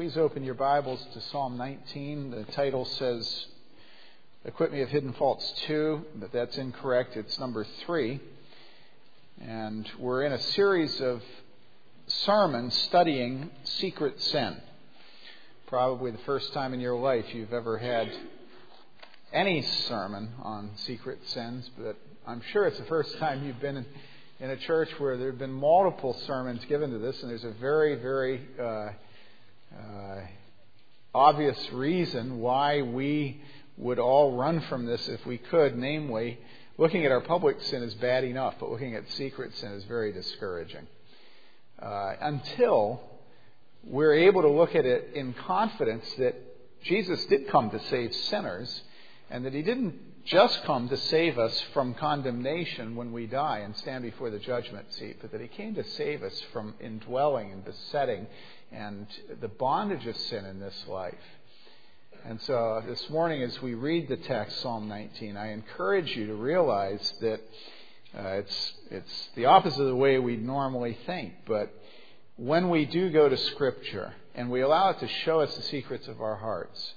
[0.00, 2.30] Please open your Bibles to Psalm 19.
[2.30, 3.46] The title says,
[4.46, 7.18] Acquit Me of Hidden Faults 2, but that's incorrect.
[7.18, 8.18] It's number 3.
[9.42, 11.22] And we're in a series of
[12.06, 14.56] sermons studying secret sin.
[15.66, 18.10] Probably the first time in your life you've ever had
[19.34, 23.86] any sermon on secret sins, but I'm sure it's the first time you've been in,
[24.40, 27.52] in a church where there have been multiple sermons given to this, and there's a
[27.60, 28.92] very, very uh,
[29.76, 30.20] uh,
[31.14, 33.40] obvious reason why we
[33.76, 36.38] would all run from this if we could, namely,
[36.78, 40.12] looking at our public sin is bad enough, but looking at secret sin is very
[40.12, 40.86] discouraging.
[41.80, 43.00] Uh, until
[43.84, 46.34] we're able to look at it in confidence that
[46.84, 48.82] Jesus did come to save sinners
[49.30, 49.94] and that he didn't
[50.24, 54.92] just come to save us from condemnation when we die and stand before the judgment
[54.92, 58.26] seat, but that he came to save us from indwelling and besetting
[58.72, 59.06] and
[59.40, 61.14] the bondage of sin in this life.
[62.24, 66.34] And so this morning, as we read the text, Psalm 19, I encourage you to
[66.34, 67.40] realize that
[68.16, 71.32] uh, it's, it's the opposite of the way we normally think.
[71.46, 71.72] But
[72.36, 76.08] when we do go to Scripture and we allow it to show us the secrets
[76.08, 76.94] of our hearts,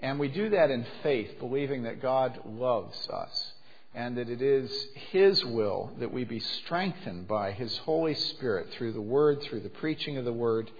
[0.00, 3.52] and we do that in faith, believing that God loves us
[3.96, 4.70] and that it is
[5.10, 9.70] His will that we be strengthened by His Holy Spirit through the Word, through the
[9.70, 10.70] preaching of the Word,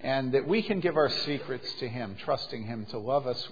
[0.00, 3.48] and that we can give our secrets to Him, trusting Him to love us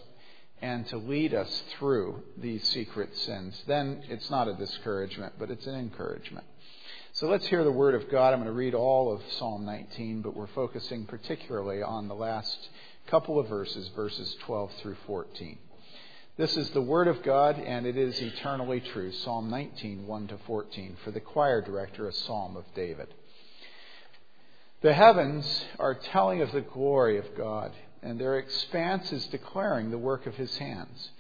[0.63, 3.61] and to lead us through these secret sins.
[3.67, 6.47] Then it's not a discouragement, but it's an encouragement.
[7.13, 8.33] So let's hear the Word of God.
[8.33, 12.69] I'm going to read all of Psalm 19, but we're focusing particularly on the last
[13.07, 15.59] couple of verses, verses 12 through 14.
[16.37, 19.11] This is the Word of God, and it is eternally true.
[19.13, 20.97] Psalm 19, 1 to 14.
[21.03, 23.09] For the choir director, a psalm of David.
[24.87, 27.73] The heavens are telling of the glory of God,
[28.05, 31.11] and their expanse is declaring the work of his hands.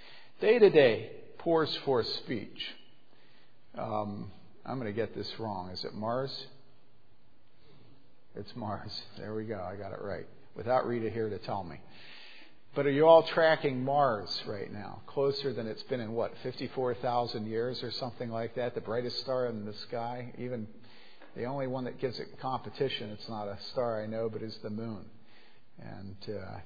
[0.41, 2.77] Day to day pours forth speech.
[3.77, 4.31] Um,
[4.65, 5.71] I'm going to get this wrong.
[5.71, 6.47] Is it Mars?
[8.37, 9.03] It's Mars.
[9.19, 9.60] There we go.
[9.60, 10.28] I got it right.
[10.54, 11.81] Without Rita here to tell me.
[12.77, 15.00] But are you all tracking Mars right now?
[15.09, 18.77] Closer than it's been in what, 54,000 years or something like that?
[18.77, 20.33] The brightest star in the sky?
[20.38, 20.69] Even
[21.36, 24.56] the only one that gives it competition, it's not a star I know, but is
[24.62, 25.04] the moon.
[25.78, 26.58] And uh,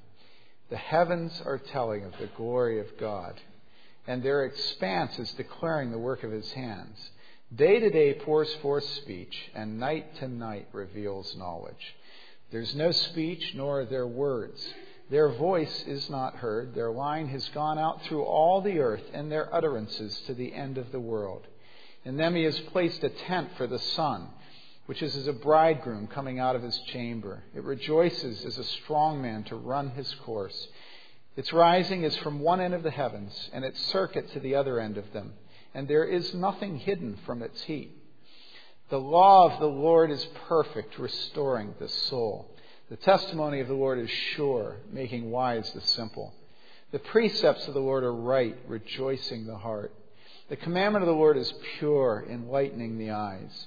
[0.70, 3.41] the heavens are telling of the glory of God,
[4.06, 7.10] and their expanse is declaring the work of his hands.
[7.54, 11.97] Day to day pours forth speech, and night to night reveals knowledge.
[12.52, 14.72] There's no speech, nor are there words
[15.10, 16.72] their voice is not heard.
[16.72, 20.78] Their line has gone out through all the earth, and their utterances to the end
[20.78, 21.47] of the world.
[22.04, 24.28] In them he has placed a tent for the sun,
[24.91, 27.45] which is as a bridegroom coming out of his chamber.
[27.55, 30.67] It rejoices as a strong man to run his course.
[31.37, 34.81] Its rising is from one end of the heavens, and its circuit to the other
[34.81, 35.34] end of them,
[35.75, 37.97] and there is nothing hidden from its heat.
[38.89, 42.50] The law of the Lord is perfect, restoring the soul.
[42.89, 46.34] The testimony of the Lord is sure, making wise the simple.
[46.91, 49.95] The precepts of the Lord are right, rejoicing the heart.
[50.49, 53.67] The commandment of the Lord is pure, enlightening the eyes.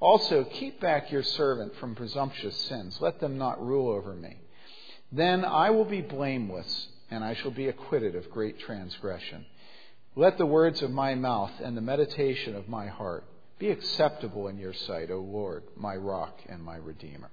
[0.00, 2.98] Also, keep back your servant from presumptuous sins.
[3.00, 4.36] Let them not rule over me.
[5.12, 9.46] Then I will be blameless, and I shall be acquitted of great transgression.
[10.16, 13.24] Let the words of my mouth and the meditation of my heart
[13.58, 17.30] be acceptable in your sight, O Lord, my rock and my redeemer.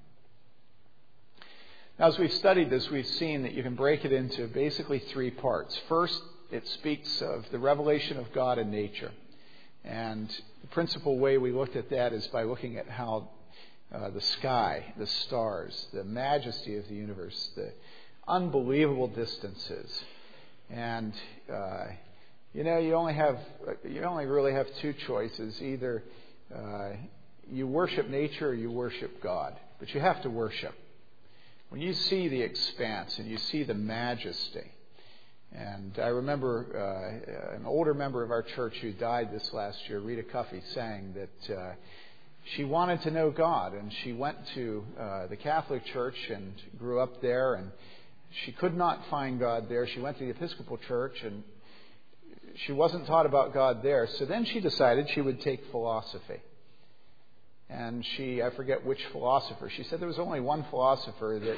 [2.00, 5.32] Now, as we've studied this, we've seen that you can break it into basically three
[5.32, 5.80] parts.
[5.90, 6.20] First,
[6.52, 9.12] it speaks of the revelation of God in nature.
[9.84, 10.30] And
[10.62, 13.30] the principal way we looked at that is by looking at how
[13.94, 17.72] uh, the sky, the stars, the majesty of the universe, the
[18.28, 20.04] unbelievable distances.
[20.70, 21.14] And,
[21.52, 21.86] uh,
[22.54, 23.38] you know, you only have,
[23.84, 25.62] you only really have two choices.
[25.62, 26.04] Either
[26.56, 26.92] uh,
[27.52, 29.56] you worship nature or you worship God.
[29.80, 30.76] But you have to worship
[31.72, 34.70] when you see the expanse and you see the majesty,
[35.54, 40.00] and I remember uh, an older member of our church who died this last year,
[40.00, 41.74] Rita Cuffey, saying that uh,
[42.56, 47.00] she wanted to know God, and she went to uh, the Catholic Church and grew
[47.00, 47.72] up there, and
[48.46, 49.86] she could not find God there.
[49.88, 51.44] She went to the Episcopal Church and
[52.66, 54.08] she wasn't taught about God there.
[54.18, 56.42] So then she decided she would take philosophy.
[57.70, 61.58] And she, I forget which philosopher, she said there was only one philosopher that,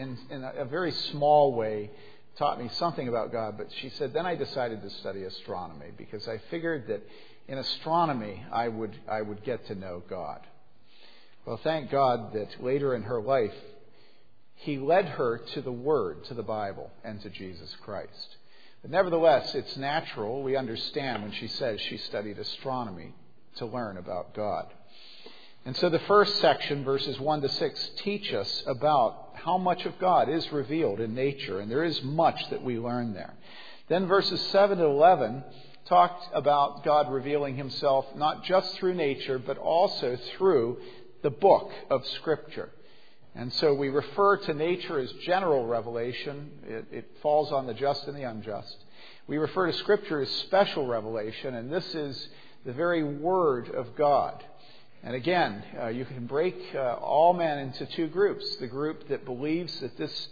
[0.00, 1.90] in, in a, a very small way,
[2.36, 3.56] taught me something about God.
[3.56, 7.02] But she said, then I decided to study astronomy because I figured that
[7.48, 10.40] in astronomy I would, I would get to know God.
[11.46, 13.54] Well, thank God that later in her life,
[14.54, 18.36] He led her to the Word, to the Bible, and to Jesus Christ.
[18.80, 23.14] But nevertheless, it's natural, we understand when she says she studied astronomy
[23.56, 24.66] to learn about God.
[25.66, 29.98] And so the first section, verses 1 to 6, teach us about how much of
[29.98, 33.34] God is revealed in nature, and there is much that we learn there.
[33.88, 35.44] Then verses 7 to 11
[35.86, 40.78] talked about God revealing himself not just through nature, but also through
[41.22, 42.70] the book of Scripture.
[43.34, 46.50] And so we refer to nature as general revelation.
[46.66, 48.76] It, it, falls on the just and the unjust.
[49.26, 52.28] We refer to Scripture as special revelation, and this is
[52.64, 54.42] the very Word of God.
[55.04, 59.26] And again, uh, you can break uh, all men into two groups the group that
[59.26, 60.28] believes that this,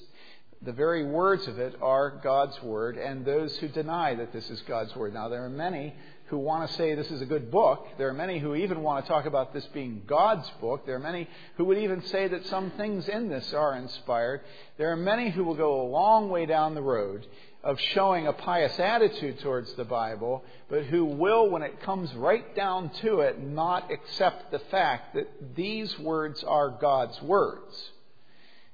[0.62, 4.62] the very words of it are God's Word, and those who deny that this is
[4.62, 5.12] God's Word.
[5.12, 5.94] Now, there are many
[6.32, 7.86] who want to say this is a good book.
[7.98, 10.86] There are many who even want to talk about this being God's book.
[10.86, 14.40] There are many who would even say that some things in this are inspired.
[14.78, 17.26] There are many who will go a long way down the road
[17.62, 22.56] of showing a pious attitude towards the Bible, but who will, when it comes right
[22.56, 27.90] down to it, not accept the fact that these words are God's words.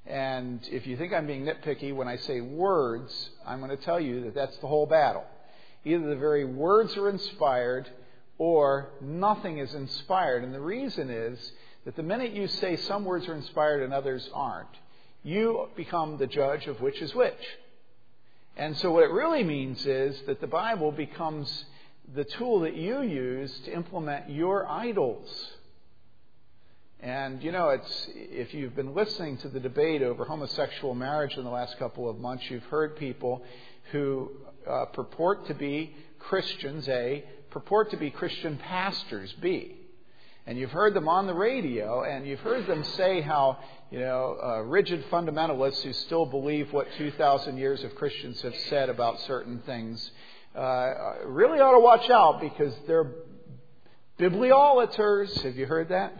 [0.06, 3.98] And if you think I'm being nitpicky when I say words, I'm going to tell
[3.98, 5.24] you that that's the whole battle.
[5.88, 7.88] Either the very words are inspired
[8.36, 10.44] or nothing is inspired.
[10.44, 11.52] And the reason is
[11.84, 14.68] that the minute you say some words are inspired and others aren't,
[15.22, 17.42] you become the judge of which is which.
[18.56, 21.64] And so what it really means is that the Bible becomes
[22.14, 25.28] the tool that you use to implement your idols.
[27.00, 31.44] And you know, it's if you've been listening to the debate over homosexual marriage in
[31.44, 33.42] the last couple of months, you've heard people
[33.92, 34.30] who
[34.68, 39.76] uh, purport to be Christians, A, purport to be Christian pastors, B.
[40.46, 43.58] And you've heard them on the radio, and you've heard them say how,
[43.90, 48.88] you know, uh, rigid fundamentalists who still believe what 2,000 years of Christians have said
[48.88, 50.10] about certain things
[50.54, 53.12] uh, really ought to watch out because they're
[54.18, 55.42] bibliolaters.
[55.42, 56.12] Have you heard that?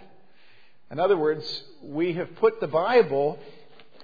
[0.90, 1.44] In other words,
[1.82, 3.38] we have put the Bible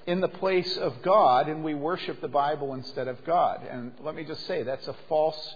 [0.06, 3.66] in the place of God and we worship the Bible instead of God.
[3.68, 5.54] And let me just say, that's a false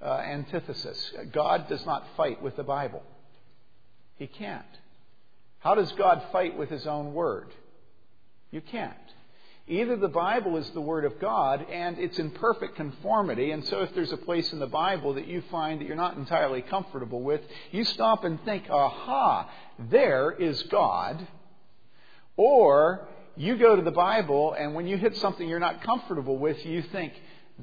[0.00, 1.12] uh, antithesis.
[1.32, 3.02] God does not fight with the Bible,
[4.16, 4.64] He can't.
[5.60, 7.48] How does God fight with His own Word?
[8.50, 8.94] You can't.
[9.66, 13.82] Either the Bible is the Word of God and it's in perfect conformity, and so
[13.82, 17.20] if there's a place in the Bible that you find that you're not entirely comfortable
[17.20, 19.50] with, you stop and think, aha,
[19.90, 21.26] there is God.
[22.38, 23.06] Or
[23.38, 26.82] you go to the Bible, and when you hit something you're not comfortable with, you
[26.82, 27.12] think,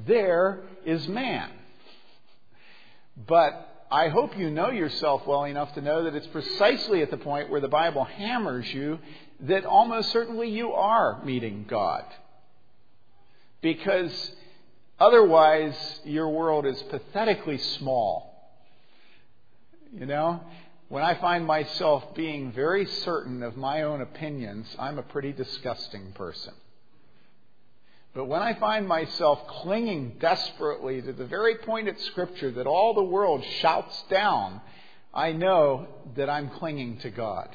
[0.07, 1.51] there is man.
[3.27, 7.18] But I hope you know yourself well enough to know that it's precisely at the
[7.18, 9.00] point where the Bible hammers you
[9.42, 12.06] that almost certainly you are meeting God.
[13.62, 14.31] Because
[14.99, 18.33] otherwise, your world is pathetically small.
[19.94, 20.42] You know?
[20.95, 26.14] When I find myself being very certain of my own opinions, I'm a pretty disgusting
[26.14, 26.54] person.
[28.14, 32.94] But when I find myself clinging desperately to the very point at Scripture that all
[32.94, 34.61] the world shouts down,
[35.14, 35.85] I know
[36.16, 37.49] that I'm clinging to God.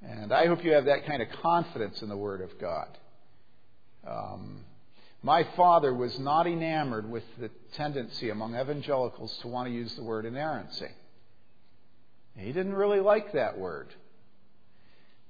[0.00, 2.88] And I hope you have that kind of confidence in the Word of God.
[4.08, 4.64] Um,
[5.22, 10.02] my father was not enamored with the tendency among evangelicals to want to use the
[10.02, 10.88] word inerrancy.
[12.38, 13.88] He didn't really like that word.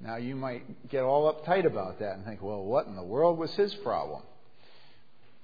[0.01, 3.39] Now, you might get all uptight about that and think, well, what in the world
[3.39, 4.23] was his problem?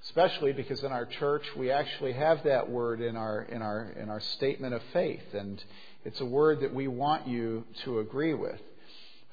[0.03, 4.09] Especially because in our church we actually have that word in our, in our, in
[4.09, 5.61] our statement of faith, and
[6.05, 8.61] it's a word that we want you to agree with.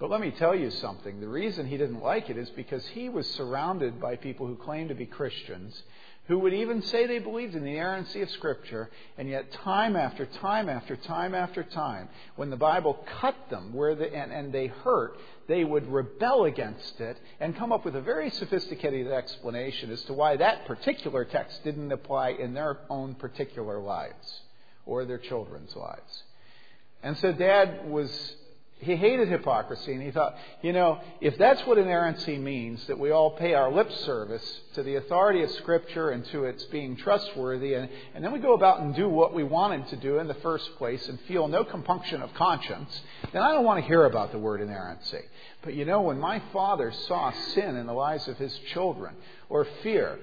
[0.01, 1.21] But let me tell you something.
[1.21, 4.89] The reason he didn't like it is because he was surrounded by people who claimed
[4.89, 5.81] to be Christians
[6.29, 8.89] who would even say they believed in the inerrancy of Scripture,
[9.19, 13.95] and yet time after time after time after time, when the Bible cut them where
[13.95, 18.01] the, and, and they hurt, they would rebel against it and come up with a
[18.01, 23.81] very sophisticated explanation as to why that particular text didn't apply in their own particular
[23.81, 24.43] lives
[24.87, 26.23] or their children's lives.
[27.03, 28.37] And so Dad was
[28.83, 33.13] He hated hypocrisy, and he thought, you know, if that's what inerrancy means, that we
[33.13, 37.75] all pay our lip service to the authority of Scripture and to its being trustworthy,
[37.75, 40.35] and, and then we go about and do what we wanted to do in the
[40.35, 43.01] first place and feel no compunction of conscience,
[43.33, 45.23] then I don't want to hear about the word inerrancy.
[45.63, 49.15] But you know, when my father saw sin in the lives of his children,
[49.49, 50.19] or fear,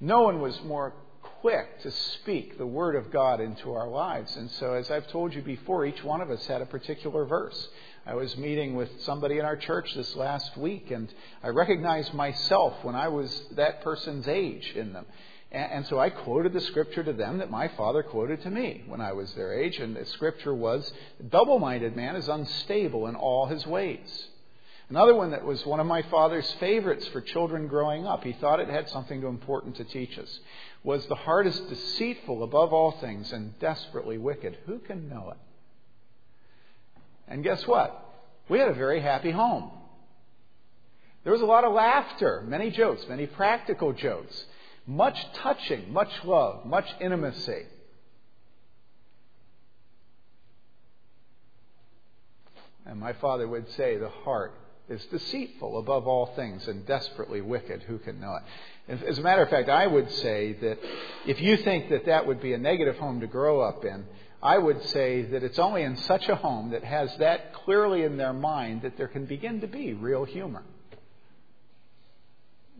[0.00, 0.94] no one was more
[1.40, 4.34] quick to speak the Word of God into our lives.
[4.36, 7.68] And so, as I've told you before, each one of us had a particular verse.
[8.06, 11.08] I was meeting with somebody in our church this last week, and
[11.42, 15.06] I recognized myself when I was that person's age in them.
[15.50, 19.00] And, so I quoted the scripture to them that my father quoted to me when
[19.00, 19.78] I was their age.
[19.78, 20.92] And the scripture was,
[21.30, 24.28] double minded man is unstable in all his ways.
[24.90, 28.60] Another one that was one of my father's favorites for children growing up, he thought
[28.60, 30.40] it had something important to teach us,
[30.82, 34.58] was the heart is deceitful above all things and desperately wicked.
[34.66, 35.38] Who can know it?
[37.28, 38.00] And guess what?
[38.48, 39.70] We had a very happy home.
[41.24, 44.44] There was a lot of laughter, many jokes, many practical jokes,
[44.86, 47.64] much touching, much love, much intimacy.
[52.86, 54.52] And my father would say, the heart
[54.90, 57.82] is deceitful above all things and desperately wicked.
[57.84, 59.02] Who can know it?
[59.06, 60.78] As a matter of fact, I would say that
[61.26, 64.04] if you think that that would be a negative home to grow up in,
[64.44, 68.18] I would say that it's only in such a home that has that clearly in
[68.18, 70.62] their mind that there can begin to be real humor.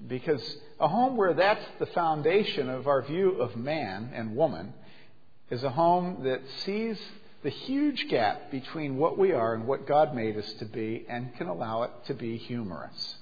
[0.07, 4.75] Because a home where that's the foundation of our view of man and woman
[5.49, 7.01] is a home that sees
[7.43, 11.35] the huge gap between what we are and what God made us to be and
[11.37, 13.15] can allow it to be humorous.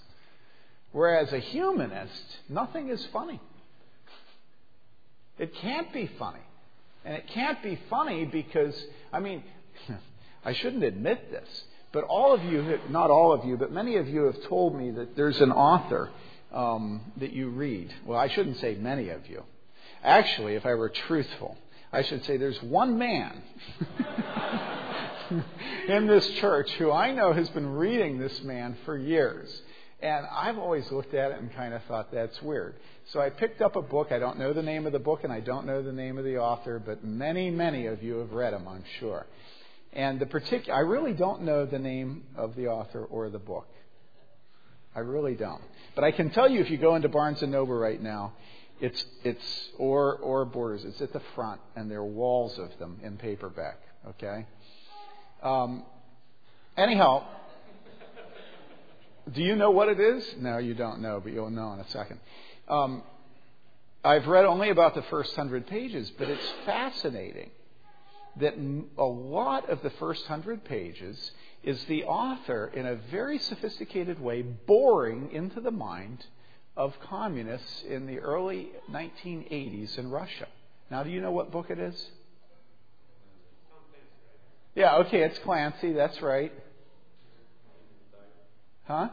[0.91, 3.41] Whereas a humanist, nothing is funny.
[5.39, 6.41] It can't be funny.
[7.05, 8.75] And it can't be funny because,
[9.13, 9.43] I mean,
[10.45, 11.49] I shouldn't admit this,
[11.93, 14.91] but all of you, not all of you, but many of you have told me
[14.93, 16.11] that there's an author
[16.53, 17.93] um, that you read.
[18.07, 19.43] Well, I shouldn't say many of you.
[20.03, 21.57] Actually, if I were truthful,
[21.93, 23.43] I should say there's one man
[25.89, 29.63] in this church who I know has been reading this man for years.
[30.03, 32.75] And I've always looked at it and kind of thought that's weird.
[33.13, 34.11] So I picked up a book.
[34.11, 36.25] I don't know the name of the book and I don't know the name of
[36.25, 39.27] the author, but many, many of you have read them, I'm sure.
[39.93, 43.69] And the particular, I really don't know the name of the author or the book.
[44.95, 45.63] I really don't.
[45.95, 48.33] But I can tell you if you go into Barnes and Noble right now,
[48.81, 50.85] it's, it's, or, or borders.
[50.85, 53.79] It's at the front, and there are walls of them in paperback,
[54.09, 54.47] okay?
[55.43, 55.85] Um,
[56.77, 57.25] anyhow,
[59.31, 60.25] do you know what it is?
[60.39, 62.19] No, you don't know, but you'll know in a second.
[62.69, 63.03] Um,
[64.05, 67.51] I've read only about the first hundred pages, but it's fascinating
[68.37, 68.55] that
[68.99, 71.31] a lot of the first hundred pages
[71.63, 76.25] is the author, in a very sophisticated way, boring into the mind
[76.77, 80.49] of communists in the early 1980s in Russia.
[80.91, 82.11] Now, do you know what book it is?
[84.75, 86.53] Yeah, okay, it's Clancy, that's right.
[88.93, 89.09] Huh?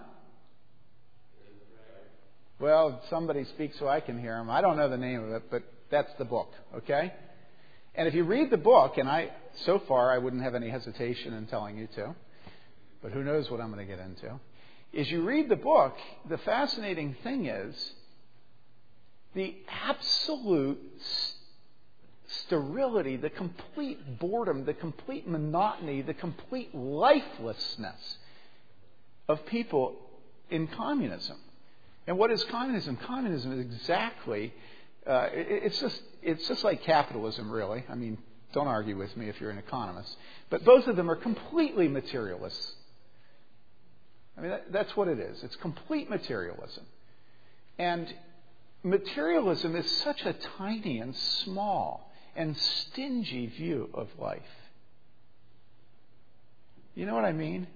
[2.59, 4.49] Well, somebody speaks so I can hear him.
[4.49, 7.13] I don't know the name of it, but that's the book, okay?
[7.95, 9.29] And if you read the book, and I,
[9.63, 12.13] so far, I wouldn't have any hesitation in telling you to,
[13.01, 14.39] but who knows what I'm going to get into
[14.97, 15.95] as you read the book,
[16.27, 17.93] the fascinating thing is
[19.35, 19.55] the
[19.85, 20.79] absolute
[22.27, 28.17] sterility, the complete boredom, the complete monotony, the complete lifelessness
[29.29, 29.95] of people
[30.49, 31.37] in communism.
[32.07, 32.97] And what is communism?
[32.97, 34.51] Communism is exactly,
[35.07, 37.85] uh, it, it's, just, it's just like capitalism, really.
[37.87, 38.17] I mean,
[38.51, 40.17] don't argue with me if you're an economist.
[40.49, 42.73] But both of them are completely materialists.
[44.35, 45.43] I mean, that, that's what it is.
[45.43, 46.85] It's complete materialism.
[47.77, 48.11] And
[48.81, 54.41] materialism is such a tiny and small and stingy view of life.
[56.95, 57.67] You know what I mean?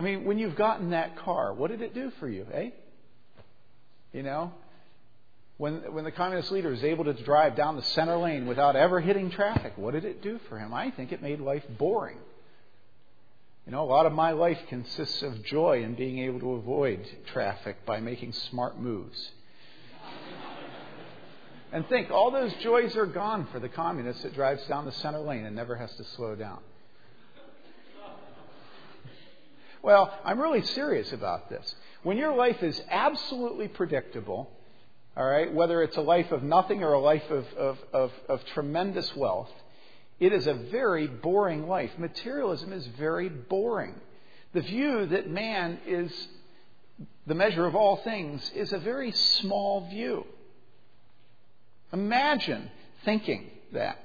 [0.00, 2.70] I mean, when you've gotten that car, what did it do for you, eh?
[4.14, 4.50] You know?
[5.58, 9.00] When, when the communist leader was able to drive down the center lane without ever
[9.00, 10.72] hitting traffic, what did it do for him?
[10.72, 12.16] I think it made life boring.
[13.66, 17.06] You know, a lot of my life consists of joy in being able to avoid
[17.34, 19.32] traffic by making smart moves.
[21.72, 25.20] and think, all those joys are gone for the communist that drives down the center
[25.20, 26.60] lane and never has to slow down.
[29.82, 31.74] Well, I'm really serious about this.
[32.02, 34.50] When your life is absolutely predictable,
[35.16, 38.44] all right, whether it's a life of nothing or a life of, of, of, of
[38.46, 39.50] tremendous wealth,
[40.18, 41.90] it is a very boring life.
[41.98, 43.94] Materialism is very boring.
[44.52, 46.12] The view that man is
[47.26, 50.26] the measure of all things is a very small view.
[51.92, 52.70] Imagine
[53.04, 53.98] thinking that.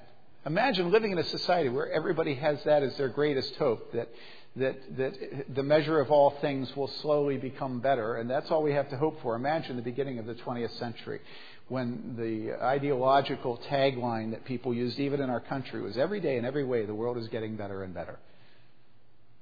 [0.45, 4.09] Imagine living in a society where everybody has that as their greatest hope that,
[4.55, 8.71] that, that the measure of all things will slowly become better, and that's all we
[8.73, 9.35] have to hope for.
[9.35, 11.19] Imagine the beginning of the 20th century
[11.67, 16.45] when the ideological tagline that people used, even in our country, was every day in
[16.45, 18.17] every way the world is getting better and better.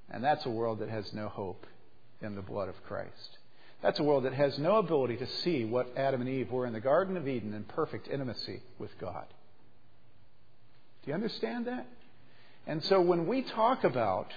[0.10, 1.66] And that's a world that has no hope
[2.22, 3.38] in the blood of Christ.
[3.82, 6.74] That's a world that has no ability to see what Adam and Eve were in
[6.74, 9.26] the Garden of Eden in perfect intimacy with God.
[11.04, 11.86] Do you understand that?
[12.66, 14.32] And so when we talk about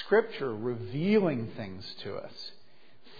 [0.00, 2.50] Scripture revealing things to us,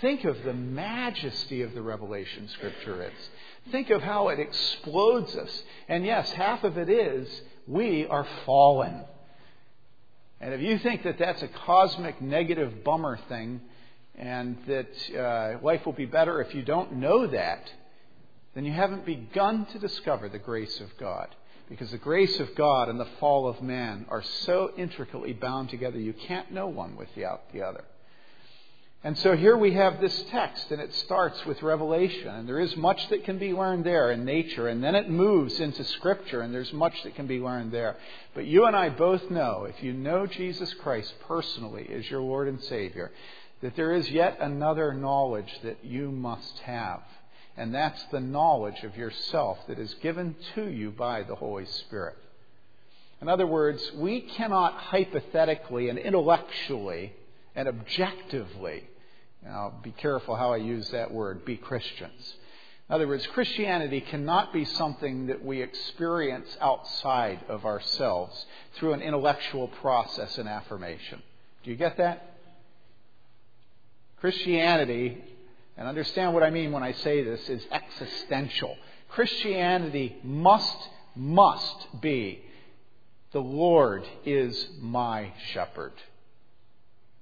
[0.01, 3.31] think of the majesty of the revelation Scripture is.
[3.71, 5.63] Think of how it explodes us.
[5.89, 7.29] And yes, half of it is
[7.67, 9.05] we are fallen.
[10.41, 13.61] And if you think that that's a cosmic negative bummer thing,
[14.19, 17.73] and that uh, life will be better if you don't know that,
[18.55, 21.29] then you haven't begun to discover the grace of God.
[21.69, 25.99] Because the grace of God and the fall of man are so intricately bound together,
[25.99, 27.85] you can't know one without the other.
[29.05, 32.77] And so here we have this text, and it starts with Revelation, and there is
[32.77, 36.53] much that can be learned there in nature, and then it moves into Scripture, and
[36.53, 37.97] there's much that can be learned there.
[38.35, 42.49] But you and I both know, if you know Jesus Christ personally as your Lord
[42.49, 43.13] and Savior,
[43.63, 47.03] that there is yet another knowledge that you must have.
[47.59, 52.17] And that's the knowledge of yourself that is given to you by the Holy Spirit.
[53.21, 57.13] In other words, we cannot hypothetically and intellectually
[57.57, 58.85] and objectively,
[59.45, 62.35] now be careful how I use that word, be Christians.
[62.89, 69.03] In other words, Christianity cannot be something that we experience outside of ourselves through an
[69.03, 71.21] intellectual process and affirmation.
[71.65, 72.37] Do you get that?
[74.21, 75.25] Christianity,
[75.79, 78.77] and understand what I mean when I say this, is existential.
[79.09, 80.77] Christianity must,
[81.15, 82.43] must be
[83.31, 85.93] the Lord is my shepherd,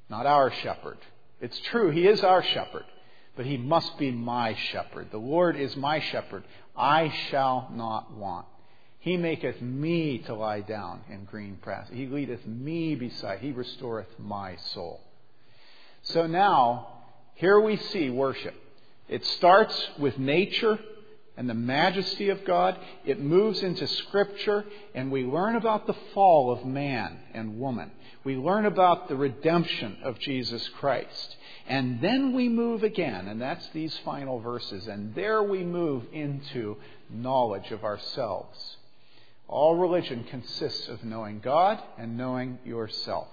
[0.08, 0.98] not our shepherd.
[1.40, 2.84] It's true, He is our shepherd,
[3.36, 5.08] but He must be my shepherd.
[5.10, 6.44] The Lord is my shepherd.
[6.74, 8.46] I shall not want.
[9.00, 11.88] He maketh me to lie down in green grass.
[11.92, 13.40] He leadeth me beside.
[13.40, 15.00] He restoreth my soul.
[16.02, 16.95] So now,
[17.36, 18.54] here we see worship.
[19.08, 20.78] It starts with nature
[21.36, 22.78] and the majesty of God.
[23.04, 27.90] It moves into Scripture, and we learn about the fall of man and woman.
[28.24, 31.36] We learn about the redemption of Jesus Christ.
[31.68, 34.86] And then we move again, and that's these final verses.
[34.86, 36.78] And there we move into
[37.10, 38.76] knowledge of ourselves.
[39.46, 43.28] All religion consists of knowing God and knowing yourself.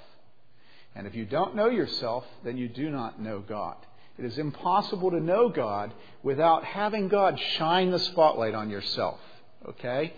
[0.94, 3.78] And if you don't know yourself, then you do not know God.
[4.18, 9.20] It is impossible to know God without having God shine the spotlight on yourself.
[9.68, 10.14] Okay?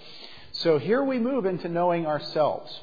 [0.51, 2.77] So here we move into knowing ourselves.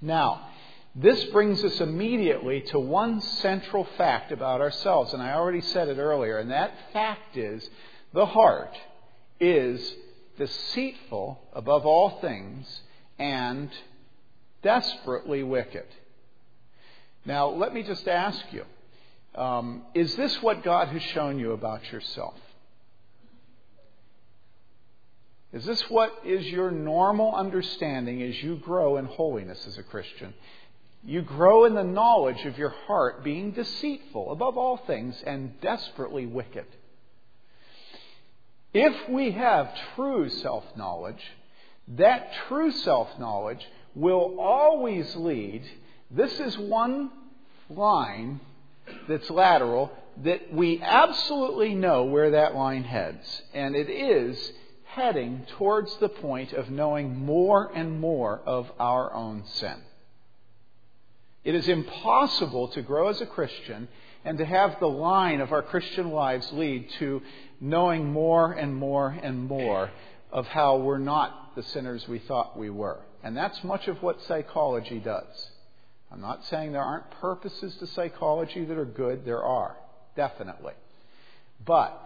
[0.00, 0.48] Now,
[0.94, 5.98] this brings us immediately to one central fact about ourselves, and I already said it
[5.98, 7.68] earlier, and that fact is
[8.12, 8.76] the heart
[9.38, 9.94] is
[10.36, 12.80] deceitful above all things
[13.18, 13.70] and
[14.62, 15.86] desperately wicked.
[17.24, 18.64] Now, let me just ask you
[19.34, 22.34] um, is this what God has shown you about yourself?
[25.52, 30.32] Is this what is your normal understanding as you grow in holiness as a Christian?
[31.02, 36.26] You grow in the knowledge of your heart being deceitful above all things and desperately
[36.26, 36.66] wicked.
[38.72, 41.22] If we have true self knowledge,
[41.88, 45.64] that true self knowledge will always lead
[46.10, 47.10] this is one
[47.68, 48.40] line
[49.08, 49.92] that's lateral
[50.24, 53.42] that we absolutely know where that line heads.
[53.54, 54.52] And it is
[54.84, 59.76] heading towards the point of knowing more and more of our own sin.
[61.44, 63.88] It is impossible to grow as a Christian
[64.24, 67.22] and to have the line of our Christian lives lead to
[67.60, 69.90] knowing more and more and more
[70.30, 72.98] of how we're not the sinners we thought we were.
[73.22, 75.50] And that's much of what psychology does.
[76.12, 79.24] I'm not saying there aren't purposes to psychology that are good.
[79.24, 79.76] There are,
[80.16, 80.72] definitely.
[81.64, 82.00] But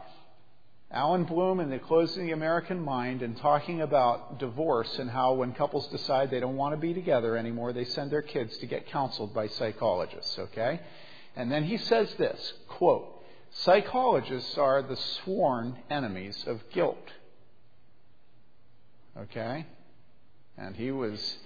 [0.91, 5.33] Allan Bloom in the Closing of the American Mind and talking about divorce and how
[5.35, 8.67] when couples decide they don't want to be together anymore, they send their kids to
[8.67, 10.81] get counseled by psychologists, okay?
[11.35, 17.11] And then he says this, quote, psychologists are the sworn enemies of guilt.
[19.19, 19.67] Okay?
[20.57, 21.39] And he was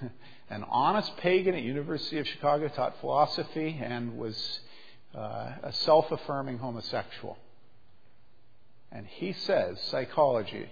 [0.50, 4.60] an honest pagan at University of Chicago, taught philosophy, and was
[5.14, 7.38] uh, a self-affirming homosexual.
[8.92, 10.68] And he says psychology,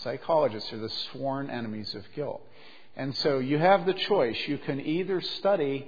[0.00, 2.42] psychologists are the sworn enemies of guilt.
[2.96, 4.36] And so you have the choice.
[4.46, 5.86] You can either study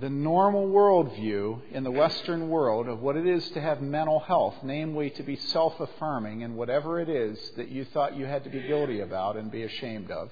[0.00, 4.56] the normal worldview in the Western world of what it is to have mental health,
[4.62, 8.50] namely to be self affirming in whatever it is that you thought you had to
[8.50, 10.30] be guilty about and be ashamed of.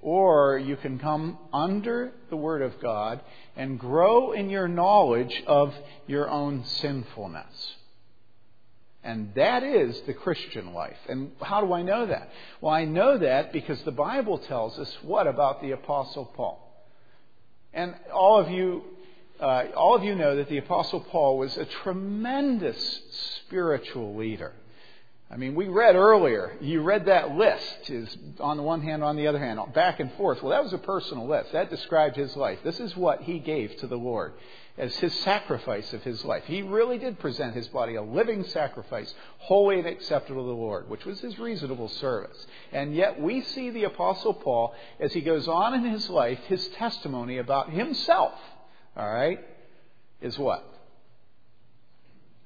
[0.00, 3.20] Or you can come under the Word of God
[3.56, 5.74] and grow in your knowledge of
[6.06, 7.74] your own sinfulness.
[9.02, 10.98] And that is the Christian life.
[11.08, 12.30] And how do I know that?
[12.60, 16.64] Well, I know that because the Bible tells us what about the Apostle Paul?
[17.72, 18.82] And all of you,
[19.40, 23.00] uh, all of you know that the Apostle Paul was a tremendous
[23.46, 24.52] spiritual leader.
[25.30, 29.16] I mean, we read earlier, you read that list, is on the one hand, on
[29.16, 30.42] the other hand, back and forth.
[30.42, 31.52] Well, that was a personal list.
[31.52, 32.58] That described his life.
[32.64, 34.32] This is what he gave to the Lord
[34.78, 36.44] as his sacrifice of his life.
[36.46, 40.88] He really did present his body a living sacrifice, holy and acceptable to the Lord,
[40.88, 42.46] which was his reasonable service.
[42.72, 46.66] And yet we see the Apostle Paul, as he goes on in his life, his
[46.68, 48.32] testimony about himself,
[48.96, 49.40] all right,
[50.20, 50.64] is what?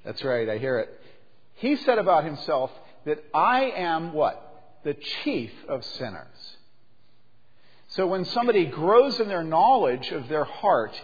[0.04, 1.00] That's right, I hear it.
[1.54, 2.70] He said about himself
[3.04, 4.80] that I am what?
[4.84, 6.56] The chief of sinners.
[7.88, 10.98] So when somebody grows in their knowledge of their heart,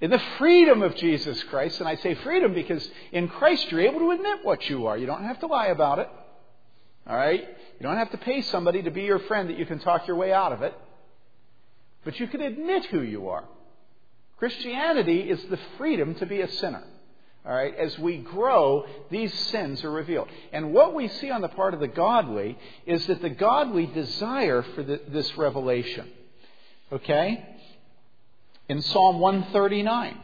[0.00, 4.00] in the freedom of Jesus Christ, and I say freedom because in Christ you're able
[4.00, 4.98] to admit what you are.
[4.98, 6.08] You don't have to lie about it.
[7.06, 7.40] All right?
[7.40, 10.16] You don't have to pay somebody to be your friend that you can talk your
[10.16, 10.74] way out of it.
[12.04, 13.44] But you can admit who you are.
[14.38, 16.82] Christianity is the freedom to be a sinner.
[17.44, 20.28] All right, as we grow, these sins are revealed.
[20.52, 24.62] And what we see on the part of the godly is that the godly desire
[24.62, 26.08] for the, this revelation.
[26.92, 27.44] Okay?
[28.68, 30.18] In Psalm 139,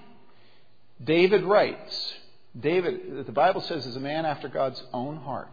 [1.03, 2.15] David writes,
[2.59, 5.53] David, the Bible says, is a man after God's own heart.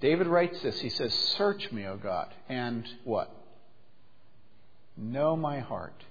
[0.00, 0.80] David writes this.
[0.80, 3.34] He says, Search me, O God, and what?
[4.96, 6.04] Know my heart.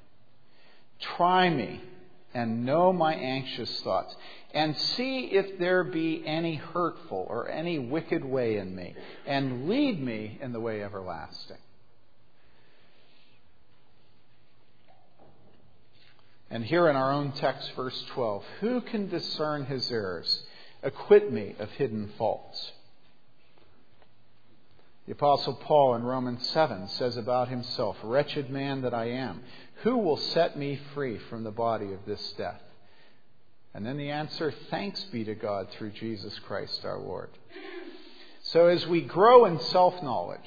[1.18, 1.82] Try me
[2.34, 4.16] and know my anxious thoughts,
[4.54, 10.02] and see if there be any hurtful or any wicked way in me, and lead
[10.02, 11.58] me in the way everlasting.
[16.52, 20.44] And here in our own text, verse 12 Who can discern his errors?
[20.82, 22.72] Acquit me of hidden faults.
[25.06, 29.42] The Apostle Paul in Romans 7 says about himself, Wretched man that I am,
[29.84, 32.62] who will set me free from the body of this death?
[33.74, 37.30] And then the answer, Thanks be to God through Jesus Christ our Lord.
[38.44, 40.40] So as we grow in self knowledge,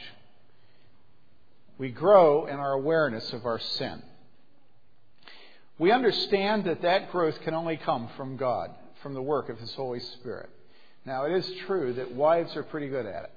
[1.78, 4.02] we grow in our awareness of our sin.
[5.78, 8.70] We understand that that growth can only come from God,
[9.02, 10.50] from the work of His Holy Spirit.
[11.04, 13.32] Now, it is true that wives are pretty good at it.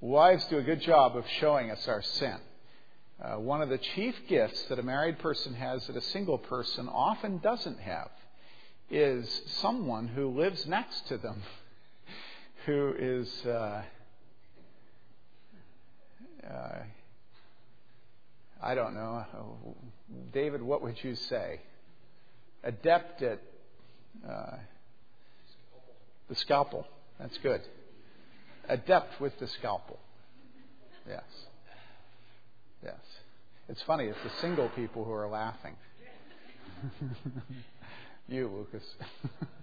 [0.00, 2.36] Wives do a good job of showing us our sin.
[3.22, 6.88] Uh, one of the chief gifts that a married person has that a single person
[6.88, 8.10] often doesn't have
[8.90, 11.42] is someone who lives next to them,
[12.66, 13.28] who is.
[13.46, 13.82] Uh,
[16.48, 16.78] uh,
[18.62, 19.24] I don't know.
[20.32, 21.60] David, what would you say?
[22.64, 23.40] Adept at
[24.28, 24.56] uh,
[26.28, 26.86] the scalpel.
[27.18, 27.62] That's good
[28.70, 29.98] adept with the scalpel.
[31.06, 31.22] Yes.
[32.82, 32.94] Yes.
[33.68, 35.76] It's funny, it's the single people who are laughing.
[38.28, 38.84] you, Lucas.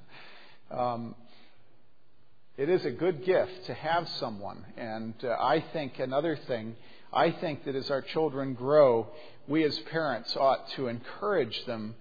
[0.71, 1.15] um,
[2.57, 4.63] it is a good gift to have someone.
[4.77, 6.75] And uh, I think another thing,
[7.11, 9.07] I think that as our children grow,
[9.47, 11.95] we as parents ought to encourage them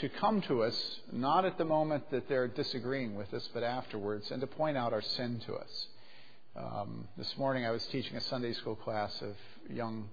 [0.00, 4.30] to come to us, not at the moment that they're disagreeing with us, but afterwards,
[4.30, 5.86] and to point out our sin to us.
[6.56, 9.34] Um, this morning I was teaching a Sunday school class of
[9.68, 10.08] young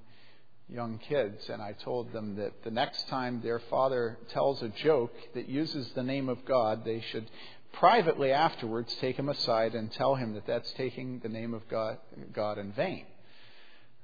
[0.69, 5.13] young kids, and I told them that the next time their father tells a joke
[5.33, 7.29] that uses the name of God, they should
[7.73, 11.97] privately afterwards take him aside and tell him that that's taking the name of God,
[12.33, 13.05] God in vain.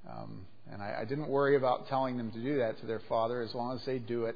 [0.09, 3.41] Um, and I, I didn't worry about telling them to do that to their father
[3.41, 4.35] as long as they do it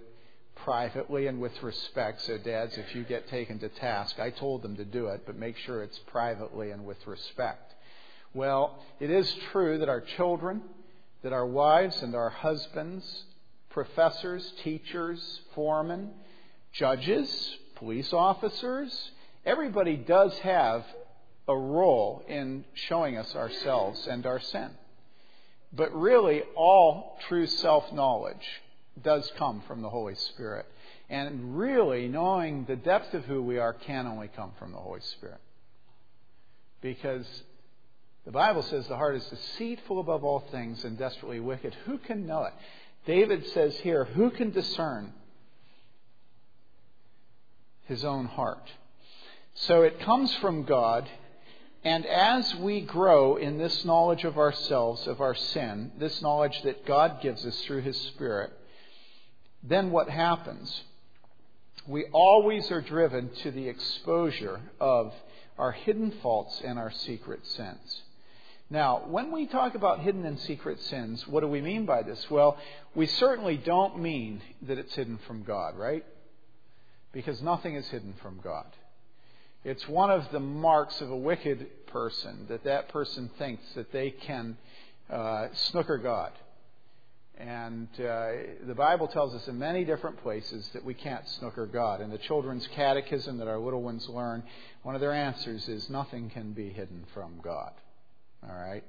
[0.55, 2.21] privately and with respect.
[2.23, 5.37] So, dads, if you get taken to task, I told them to do it, but
[5.37, 7.73] make sure it's privately and with respect.
[8.33, 10.61] Well, it is true that our children,
[11.27, 13.25] that our wives and our husbands,
[13.69, 16.09] professors, teachers, foremen,
[16.71, 19.11] judges, police officers,
[19.45, 20.85] everybody does have
[21.49, 24.69] a role in showing us ourselves and our sin.
[25.73, 28.47] But really, all true self knowledge
[29.03, 30.65] does come from the Holy Spirit.
[31.09, 35.01] And really, knowing the depth of who we are can only come from the Holy
[35.01, 35.41] Spirit.
[36.79, 37.27] Because
[38.27, 41.73] the Bible says the heart is deceitful above all things and desperately wicked.
[41.85, 42.53] Who can know it?
[43.05, 45.13] David says here, who can discern
[47.85, 48.69] his own heart?
[49.53, 51.07] So it comes from God.
[51.85, 56.85] And as we grow in this knowledge of ourselves, of our sin, this knowledge that
[56.85, 58.51] God gives us through His Spirit,
[59.63, 60.83] then what happens?
[61.87, 65.13] We always are driven to the exposure of
[65.57, 68.01] our hidden faults and our secret sins.
[68.69, 72.29] Now, when we talk about hidden and secret sins, what do we mean by this?
[72.29, 72.57] Well,
[72.95, 76.03] we certainly don't mean that it's hidden from God, right?
[77.13, 78.65] Because nothing is hidden from God.
[79.63, 84.11] It's one of the marks of a wicked person that that person thinks that they
[84.11, 84.57] can
[85.09, 86.31] uh, snooker God.
[87.37, 88.29] And uh,
[88.65, 92.01] the Bible tells us in many different places that we can't snooker God.
[92.01, 94.43] In the children's catechism that our little ones learn,
[94.83, 97.71] one of their answers is nothing can be hidden from God.
[98.49, 98.83] All right?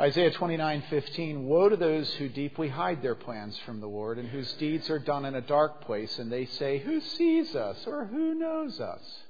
[0.00, 4.52] Isaiah 29:15 Woe to those who deeply hide their plans from the Lord and whose
[4.54, 8.34] deeds are done in a dark place and they say who sees us or who
[8.34, 9.22] knows us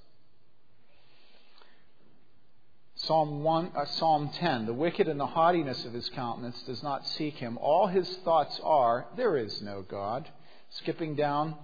[2.94, 7.06] Psalm 1 uh, Psalm 10 The wicked in the haughtiness of his countenance does not
[7.06, 7.58] seek him.
[7.60, 10.28] All his thoughts are there is no God
[10.68, 11.56] skipping down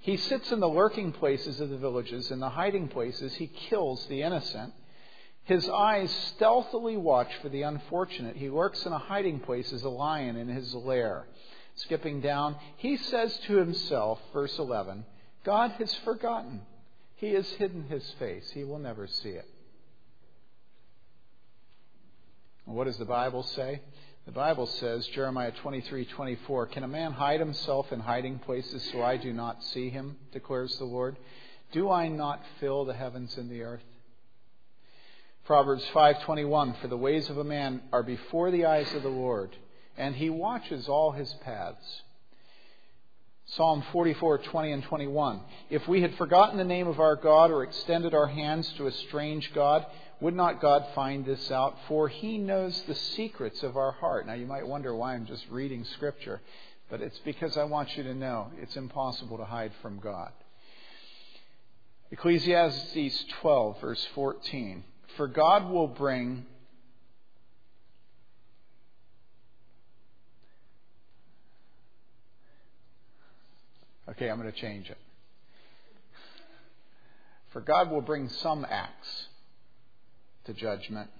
[0.00, 2.30] he sits in the lurking places of the villages.
[2.30, 4.72] In the hiding places he kills the innocent
[5.48, 8.36] his eyes stealthily watch for the unfortunate.
[8.36, 11.26] He lurks in a hiding place as a lion in his lair.
[11.74, 15.06] Skipping down, he says to himself, verse 11,
[15.44, 16.60] God has forgotten.
[17.16, 18.50] He has hidden his face.
[18.50, 19.48] He will never see it.
[22.66, 23.80] What does the Bible say?
[24.26, 29.16] The Bible says, Jeremiah 23:24, Can a man hide himself in hiding places so I
[29.16, 31.16] do not see him, declares the Lord?
[31.72, 33.82] Do I not fill the heavens and the earth?
[35.48, 39.56] Proverbs 5:21 For the ways of a man are before the eyes of the Lord,
[39.96, 42.02] and he watches all his paths.
[43.46, 48.12] Psalm 44:20 and 21 If we had forgotten the name of our God or extended
[48.12, 49.86] our hands to a strange god,
[50.20, 51.78] would not God find this out?
[51.88, 54.26] For he knows the secrets of our heart.
[54.26, 56.42] Now you might wonder why I'm just reading scripture,
[56.90, 60.30] but it's because I want you to know it's impossible to hide from God.
[62.10, 64.84] Ecclesiastes 12 verse 14
[65.18, 66.46] for God will bring
[74.08, 74.96] Okay, I'm going to change it.
[77.50, 79.26] For God will bring some acts
[80.46, 81.10] to judgment,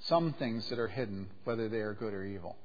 [0.00, 2.56] some things that are hidden, whether they are good or evil.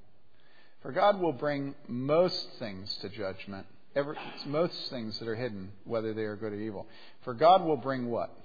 [0.82, 3.66] For God will bring most things to judgment,
[3.96, 6.86] every, most things that are hidden, whether they are good or evil.
[7.24, 8.36] For God will bring what?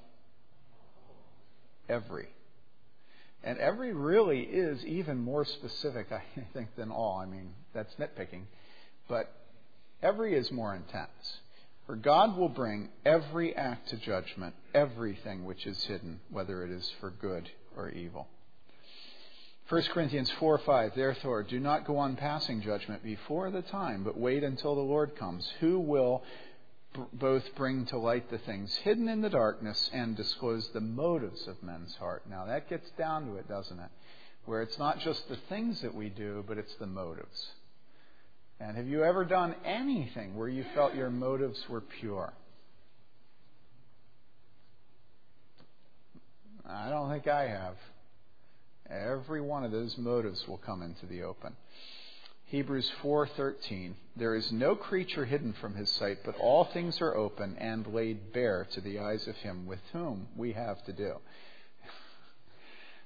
[1.88, 2.28] Every.
[3.42, 6.22] And every really is even more specific, I
[6.52, 7.18] think, than all.
[7.18, 8.42] I mean, that's nitpicking.
[9.08, 9.32] But
[10.02, 11.38] every is more intense.
[11.86, 16.90] For God will bring every act to judgment, everything which is hidden, whether it is
[17.00, 18.26] for good or evil.
[19.68, 24.16] 1 Corinthians 4 5, therefore, do not go on passing judgment before the time, but
[24.16, 26.22] wait until the Lord comes, who will
[27.12, 31.62] both bring to light the things hidden in the darkness and disclose the motives of
[31.62, 32.22] men's heart.
[32.28, 33.90] Now, that gets down to it, doesn't it?
[34.44, 37.50] Where it's not just the things that we do, but it's the motives.
[38.60, 42.32] And have you ever done anything where you felt your motives were pure?
[46.68, 47.76] I don't think I have.
[48.88, 51.54] Every one of those motives will come into the open.
[52.46, 57.56] Hebrews 4:13 There is no creature hidden from his sight but all things are open
[57.58, 61.16] and laid bare to the eyes of him with whom we have to do.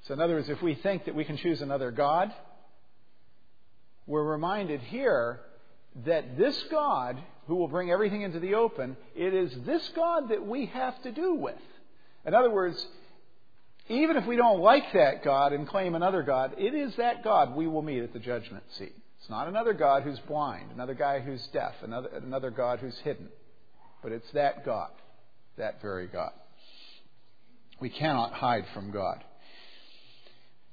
[0.03, 2.33] So in other words if we think that we can choose another god
[4.07, 5.41] we're reminded here
[6.05, 10.47] that this God who will bring everything into the open it is this God that
[10.47, 11.63] we have to do with.
[12.27, 12.87] In other words
[13.89, 17.57] even if we don't like that God and claim another God, it is that God
[17.57, 18.95] we will meet at the judgment seat.
[19.21, 23.29] It's not another God who's blind, another guy who's deaf, another, another God who's hidden.
[24.03, 24.91] But it's that God,
[25.59, 26.33] that very God.
[27.81, 29.23] We cannot hide from God.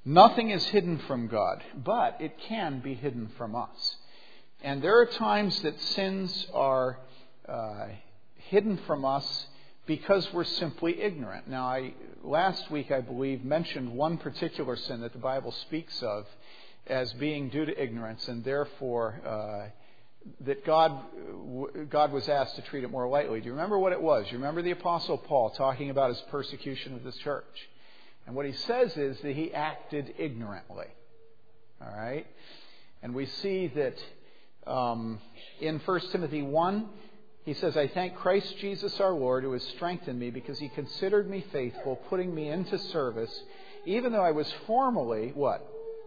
[0.05, 3.97] Nothing is hidden from God, but it can be hidden from us.
[4.62, 6.99] And there are times that sins are
[7.47, 7.88] uh,
[8.36, 9.47] hidden from us
[9.86, 11.49] because we're simply ignorant.
[11.49, 16.25] Now, I, last week, I believe, mentioned one particular sin that the Bible speaks of
[16.89, 19.69] as being due to ignorance, and therefore uh,
[20.41, 21.00] that God,
[21.89, 23.39] God was asked to treat it more lightly.
[23.39, 24.26] Do you remember what it was?
[24.26, 27.69] Do You remember the Apostle Paul talking about his persecution of this church.
[28.26, 30.88] And what he says is that he acted ignorantly.
[31.82, 32.28] All right?
[33.02, 35.19] And we see that um,
[35.62, 36.89] in 1 Timothy 1,
[37.45, 41.30] he says, I thank Christ Jesus our Lord who has strengthened me because he considered
[41.30, 43.34] me faithful, putting me into service,
[43.86, 45.65] even though I was formerly, what?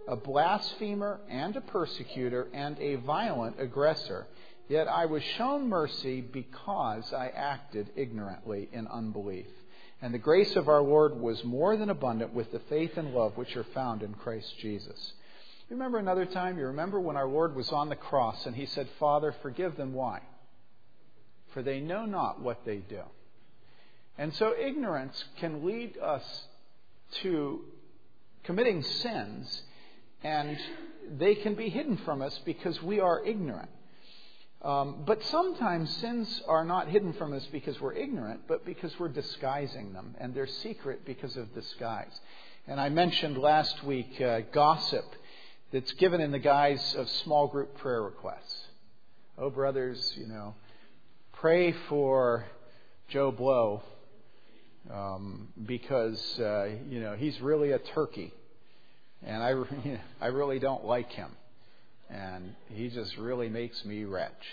[0.08, 4.26] A blasphemer and a persecutor and a violent aggressor.
[4.68, 9.46] Yet I was shown mercy because I acted ignorantly in unbelief.
[10.02, 13.36] And the grace of our Lord was more than abundant with the faith and love
[13.36, 15.12] which are found in Christ Jesus.
[15.68, 16.58] Remember another time?
[16.58, 19.92] You remember when our Lord was on the cross and he said, Father, forgive them.
[19.92, 20.20] Why?
[21.52, 23.02] for they know not what they do.
[24.18, 26.22] And so ignorance can lead us
[27.22, 27.60] to
[28.44, 29.62] committing sins,
[30.22, 30.58] and
[31.18, 33.70] they can be hidden from us because we are ignorant.
[34.62, 39.08] Um, but sometimes sins are not hidden from us because we're ignorant, but because we're
[39.08, 42.20] disguising them, and they're secret because of disguise.
[42.68, 45.06] And I mentioned last week uh, gossip
[45.72, 48.66] that's given in the guise of small group prayer requests.
[49.38, 50.54] Oh, brothers, you know,
[51.32, 52.44] pray for
[53.08, 53.82] Joe Blow
[54.92, 58.32] um, because uh, you know he's really a turkey,
[59.24, 59.54] and I
[60.20, 61.30] I really don't like him,
[62.08, 64.44] and he just really makes me retch.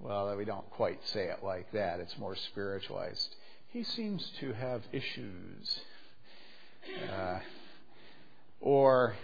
[0.00, 2.00] Well, we don't quite say it like that.
[2.00, 3.34] It's more spiritualized.
[3.68, 5.80] He seems to have issues.
[7.16, 7.38] Uh,
[8.60, 9.14] or,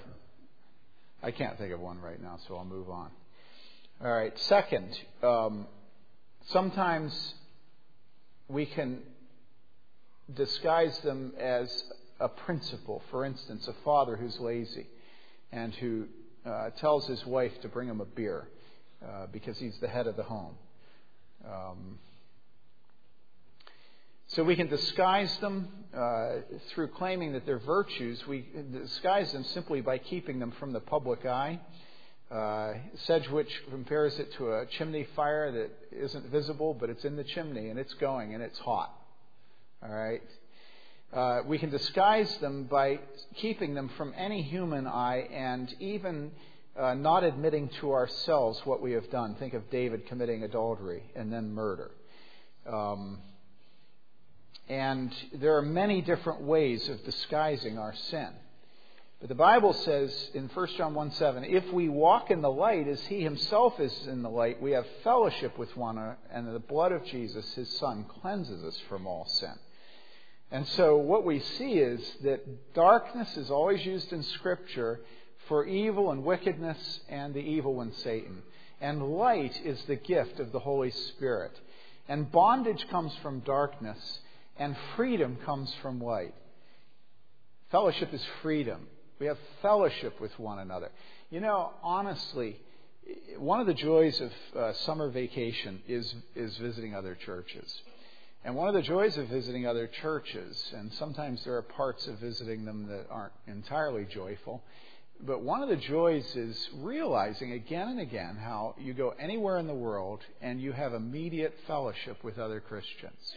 [1.20, 3.10] I can't think of one right now, so I'll move on.
[4.00, 4.38] All right.
[4.38, 5.66] Second, um,
[6.50, 7.34] Sometimes
[8.48, 9.00] we can
[10.32, 11.84] disguise them as
[12.20, 13.02] a principle.
[13.10, 14.86] For instance, a father who's lazy
[15.52, 16.06] and who
[16.44, 18.48] uh, tells his wife to bring him a beer
[19.04, 20.54] uh, because he's the head of the home.
[21.44, 21.98] Um,
[24.28, 26.36] so we can disguise them uh,
[26.70, 28.26] through claiming that they're virtues.
[28.26, 31.60] We disguise them simply by keeping them from the public eye.
[32.30, 32.74] Uh,
[33.06, 37.70] Sedgwick compares it to a chimney fire that isn't visible, but it's in the chimney
[37.70, 38.94] and it's going and it's hot.
[39.82, 40.20] All right?
[41.12, 43.00] Uh, we can disguise them by
[43.36, 46.30] keeping them from any human eye and even
[46.78, 49.34] uh, not admitting to ourselves what we have done.
[49.36, 51.90] Think of David committing adultery and then murder.
[52.66, 53.18] Um,
[54.68, 58.28] and there are many different ways of disguising our sin.
[59.20, 62.86] But the Bible says in 1 John 1 7, if we walk in the light
[62.86, 66.60] as he himself is in the light, we have fellowship with one another, and the
[66.60, 69.54] blood of Jesus, his son, cleanses us from all sin.
[70.50, 75.00] And so what we see is that darkness is always used in Scripture
[75.46, 78.42] for evil and wickedness and the evil one, Satan.
[78.80, 81.52] And light is the gift of the Holy Spirit.
[82.08, 84.20] And bondage comes from darkness,
[84.56, 86.34] and freedom comes from light.
[87.70, 88.86] Fellowship is freedom.
[89.18, 90.90] We have fellowship with one another.
[91.28, 92.58] You know, honestly,
[93.36, 97.82] one of the joys of uh, summer vacation is, is visiting other churches.
[98.44, 102.18] And one of the joys of visiting other churches, and sometimes there are parts of
[102.18, 104.62] visiting them that aren't entirely joyful,
[105.20, 109.66] but one of the joys is realizing again and again how you go anywhere in
[109.66, 113.34] the world and you have immediate fellowship with other Christians.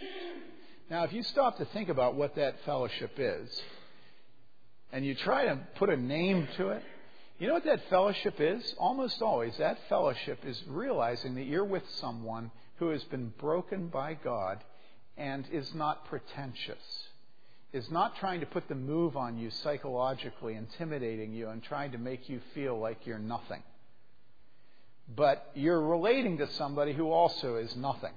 [0.91, 3.61] Now, if you stop to think about what that fellowship is,
[4.91, 6.83] and you try to put a name to it,
[7.39, 8.75] you know what that fellowship is?
[8.77, 14.13] Almost always, that fellowship is realizing that you're with someone who has been broken by
[14.13, 14.63] God
[15.21, 17.07] and is not pretentious,
[17.73, 21.99] is not trying to put the move on you psychologically, intimidating you, and trying to
[21.99, 23.61] make you feel like you're nothing.
[25.15, 28.13] But you're relating to somebody who also is nothing,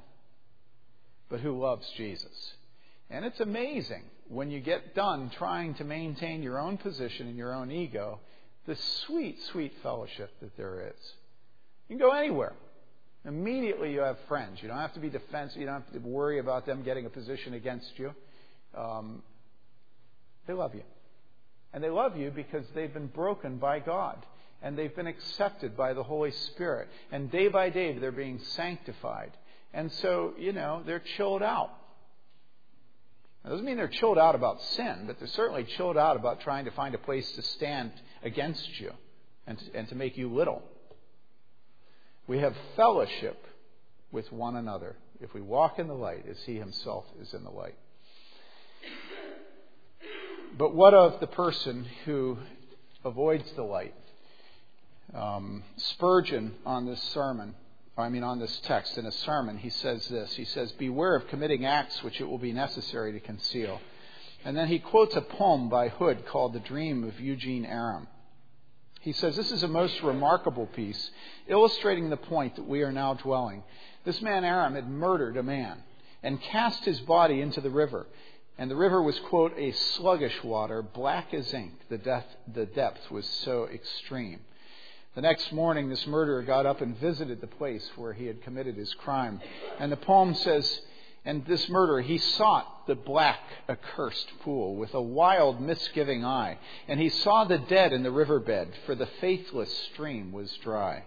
[1.28, 2.54] but who loves Jesus.
[3.10, 7.52] And it's amazing when you get done trying to maintain your own position and your
[7.52, 8.18] own ego,
[8.66, 11.12] the sweet, sweet fellowship that there is.
[11.88, 12.54] You can go anywhere.
[13.26, 14.58] Immediately you have friends.
[14.60, 15.58] You don't have to be defensive.
[15.58, 18.14] You don't have to worry about them getting a position against you.
[18.76, 19.22] Um,
[20.46, 20.82] they love you.
[21.72, 24.24] And they love you because they've been broken by God.
[24.62, 26.88] And they've been accepted by the Holy Spirit.
[27.10, 29.32] And day by day they're being sanctified.
[29.72, 31.70] And so, you know, they're chilled out.
[33.42, 36.64] That doesn't mean they're chilled out about sin, but they're certainly chilled out about trying
[36.64, 38.92] to find a place to stand against you
[39.46, 40.62] and to, and to make you little.
[42.26, 43.46] We have fellowship
[44.10, 47.50] with one another if we walk in the light as He Himself is in the
[47.50, 47.76] light.
[50.56, 52.38] But what of the person who
[53.04, 53.94] avoids the light.
[55.14, 57.54] Um, Spurgeon on this sermon,
[57.96, 60.34] I mean on this text in a sermon, he says this.
[60.34, 63.80] He says, Beware of committing acts which it will be necessary to conceal.
[64.44, 68.08] And then he quotes a poem by Hood called The Dream of Eugene Aram.
[69.04, 71.10] He says, This is a most remarkable piece,
[71.46, 73.62] illustrating the point that we are now dwelling.
[74.04, 75.82] This man Aram had murdered a man
[76.22, 78.06] and cast his body into the river.
[78.56, 81.72] And the river was, quote, a sluggish water, black as ink.
[81.90, 84.40] The, death, the depth was so extreme.
[85.14, 88.76] The next morning, this murderer got up and visited the place where he had committed
[88.76, 89.38] his crime.
[89.78, 90.80] And the poem says,
[91.24, 96.58] and this murderer, he sought the black, accursed pool with a wild, misgiving eye.
[96.86, 101.04] And he saw the dead in the riverbed, for the faithless stream was dry.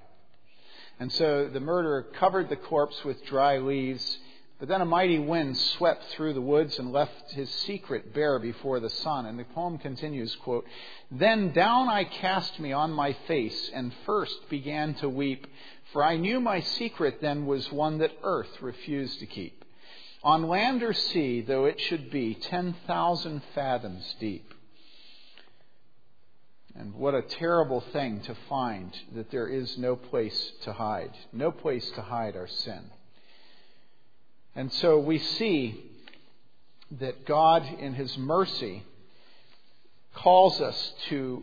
[0.99, 4.17] And so the murderer covered the corpse with dry leaves
[4.59, 8.79] but then a mighty wind swept through the woods and left his secret bare before
[8.79, 9.27] the sun.
[9.27, 10.65] And the poem continues, quote,
[11.11, 15.45] Then down I cast me on my face and first began to weep,
[15.93, 19.56] for I knew my secret then was one that earth refused to keep.
[20.27, 24.53] On land or sea, though it should be ten thousand fathoms deep.
[26.75, 31.49] And what a terrible thing to find that there is no place to hide, no
[31.49, 32.91] place to hide our sin.
[34.53, 35.81] And so we see
[36.99, 38.83] that God, in His mercy,
[40.13, 41.41] calls us to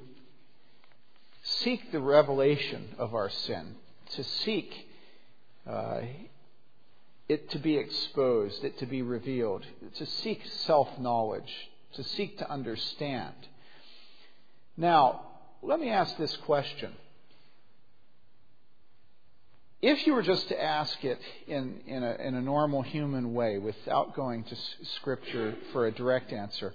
[1.42, 3.76] seek the revelation of our sin,
[4.10, 4.88] to seek
[5.66, 6.02] uh,
[7.28, 9.64] it to be exposed, it to be revealed,
[9.96, 13.34] to seek self knowledge, to seek to understand.
[14.76, 15.22] Now,
[15.62, 16.92] let me ask this question
[19.84, 23.58] if you were just to ask it in, in, a, in a normal human way
[23.58, 24.56] without going to
[24.96, 26.72] Scripture for a direct answer,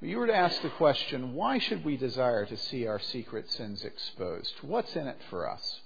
[0.00, 3.84] you were to ask the question, why should we desire to see our secret sins
[3.84, 4.54] exposed?
[4.62, 5.80] What's in it for us?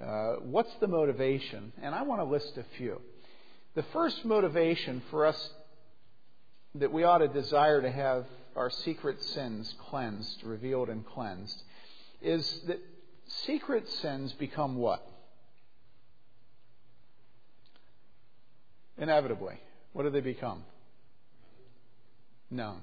[0.00, 1.72] Uh, what's the motivation?
[1.82, 3.00] And I want to list a few.
[3.74, 5.50] The first motivation for us
[6.74, 11.62] that we ought to desire to have our secret sins cleansed, revealed, and cleansed
[12.20, 12.80] is that
[13.26, 15.06] secret sins become what?
[18.98, 19.58] Inevitably.
[19.92, 20.64] What do they become?
[22.50, 22.80] Known.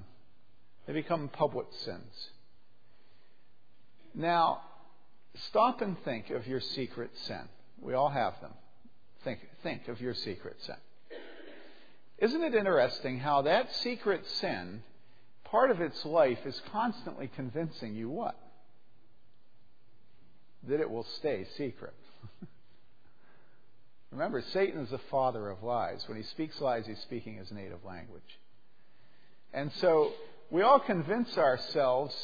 [0.86, 2.30] They become public sins.
[4.14, 4.62] Now,
[5.48, 7.42] stop and think of your secret sin.
[7.80, 8.52] We all have them.
[9.28, 10.76] Think, think of your secret sin.
[12.16, 14.82] Isn't it interesting how that secret sin,
[15.44, 18.40] part of its life, is constantly convincing you what?
[20.66, 21.92] That it will stay secret.
[24.12, 26.02] Remember, Satan is the father of lies.
[26.08, 28.38] When he speaks lies, he's speaking his native language.
[29.52, 30.10] And so
[30.50, 32.14] we all convince ourselves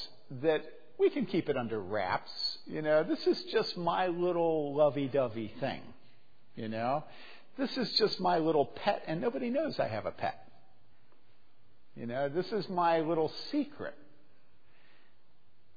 [0.40, 0.64] that
[0.98, 2.32] we can keep it under wraps.
[2.64, 5.82] You know, this is just my little lovey dovey thing.
[6.56, 7.04] You know,
[7.58, 10.40] this is just my little pet, and nobody knows I have a pet.
[11.96, 13.94] You know, this is my little secret.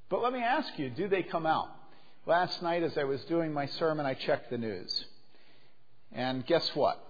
[0.09, 1.69] But let me ask you do they come out?
[2.25, 5.05] Last night, as I was doing my sermon, I checked the news.
[6.11, 7.01] And guess what?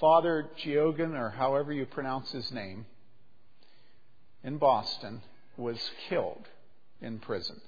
[0.00, 2.86] Father Geoghan, or however you pronounce his name,
[4.44, 5.22] in Boston,
[5.56, 5.78] was
[6.08, 6.46] killed
[7.00, 7.60] in prison.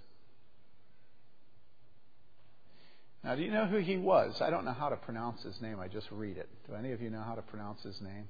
[3.25, 4.41] Now, do you know who he was?
[4.41, 5.81] I don't know how to pronounce his name.
[5.81, 6.49] I just read it.
[6.69, 8.29] Do any of you know how to pronounce his name?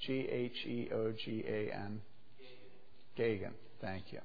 [0.00, 2.00] G H E O G A N.
[3.18, 3.52] Geoghan.
[3.80, 4.20] Thank you.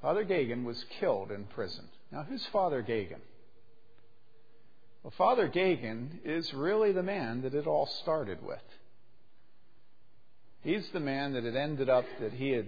[0.00, 1.84] Father Geoghan was killed in prison.
[2.12, 3.20] Now, who's Father Geoghan?
[5.02, 8.62] Well, Father Geoghan is really the man that it all started with.
[10.62, 12.66] He's the man that it ended up that he had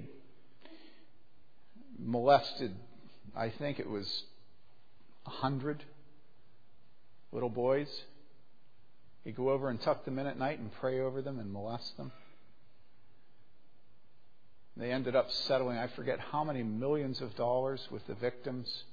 [1.98, 2.74] molested,
[3.34, 4.24] I think it was
[5.26, 5.82] a hundred
[7.36, 7.88] little boys.
[9.22, 11.94] He'd go over and tuck them in at night and pray over them and molest
[11.98, 12.10] them.
[14.74, 18.84] They ended up settling, I forget how many millions of dollars with the victims.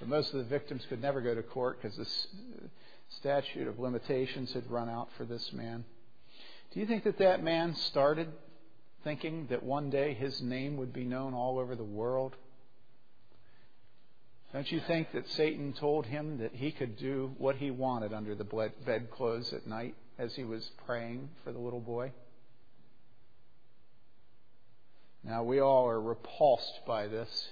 [0.00, 2.26] But most of the victims could never go to court because this
[3.20, 5.84] statute of limitations had run out for this man.
[6.74, 8.26] Do you think that that man started
[9.04, 12.34] thinking that one day his name would be known all over the world?
[14.52, 18.34] Don't you think that Satan told him that he could do what he wanted under
[18.34, 18.44] the
[18.84, 22.12] bedclothes at night as he was praying for the little boy?
[25.24, 27.48] Now, we all are repulsed by this.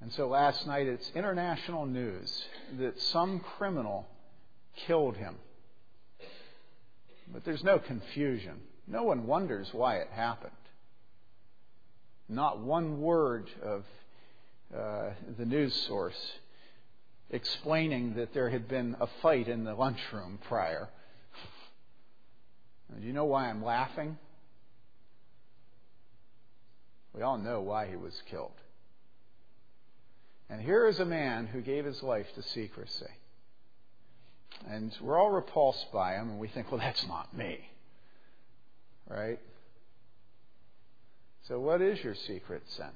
[0.00, 2.44] And so last night it's international news
[2.78, 4.06] that some criminal
[4.86, 5.36] killed him.
[7.32, 8.60] But there's no confusion.
[8.86, 10.52] No one wonders why it happened.
[12.28, 13.84] Not one word of
[14.76, 16.32] uh, the news source
[17.30, 20.88] explaining that there had been a fight in the lunchroom prior.
[22.98, 24.16] Do you know why I'm laughing?
[27.14, 28.52] We all know why he was killed.
[30.48, 33.10] And here is a man who gave his life to secrecy.
[34.68, 37.58] And we're all repulsed by him, and we think, well, that's not me.
[39.08, 39.38] Right?
[41.46, 42.90] So, what is your secret sin?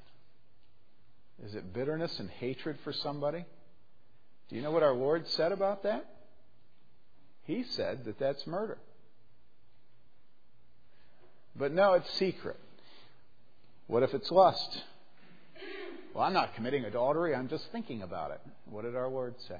[1.44, 3.44] Is it bitterness and hatred for somebody?
[4.48, 6.06] Do you know what our Lord said about that?
[7.44, 8.78] He said that that's murder.
[11.56, 12.58] But no, it's secret.
[13.88, 14.82] What if it's lust?
[16.14, 18.40] Well, I'm not committing adultery, I'm just thinking about it.
[18.66, 19.58] What did our Lord say?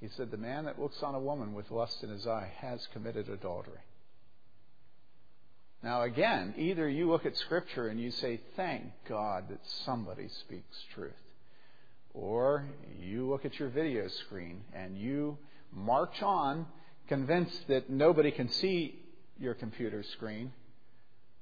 [0.00, 2.86] He said, The man that looks on a woman with lust in his eye has
[2.92, 3.80] committed adultery.
[5.82, 10.76] Now, again, either you look at Scripture and you say, Thank God that somebody speaks
[10.94, 11.12] truth.
[12.14, 12.66] Or
[13.00, 15.38] you look at your video screen and you
[15.72, 16.66] march on,
[17.08, 18.98] convinced that nobody can see
[19.38, 20.52] your computer screen,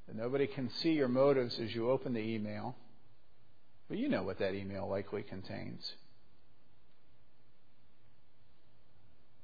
[0.07, 2.76] that nobody can see your motives as you open the email
[3.88, 5.95] But you know what that email likely contains.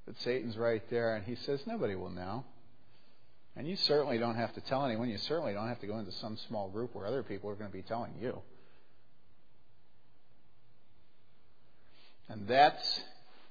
[0.06, 2.44] But Satan's right there, and he says, Nobody will know.
[3.56, 5.08] And you certainly don't have to tell anyone.
[5.08, 7.70] You certainly don't have to go into some small group where other people are going
[7.70, 8.38] to be telling you.
[12.28, 13.00] And that's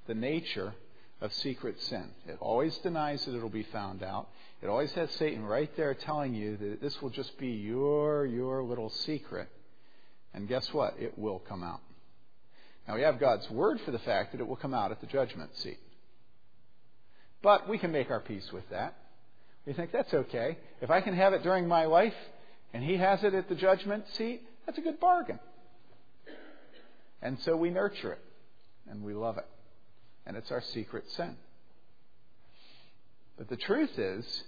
[0.08, 0.74] the nature
[1.22, 2.10] of secret sin.
[2.28, 4.28] It always denies that it'll be found out.
[4.62, 8.64] It always has Satan right there telling you that this will just be your your
[8.64, 9.49] little secret.
[10.34, 10.95] And guess what?
[10.99, 11.82] It will come out.
[12.88, 15.08] Now, we have God's word for the fact that it will come out at the
[15.08, 15.80] judgment seat.
[17.41, 18.95] But we can make our peace with that.
[19.66, 20.57] We think that's okay.
[20.82, 22.13] If I can have it during my life
[22.74, 25.39] and He has it at the judgment seat, that's a good bargain.
[27.22, 28.22] And so we nurture it
[28.89, 29.47] and we love it.
[30.26, 31.36] And it's our secret sin.
[33.38, 34.43] But the truth is,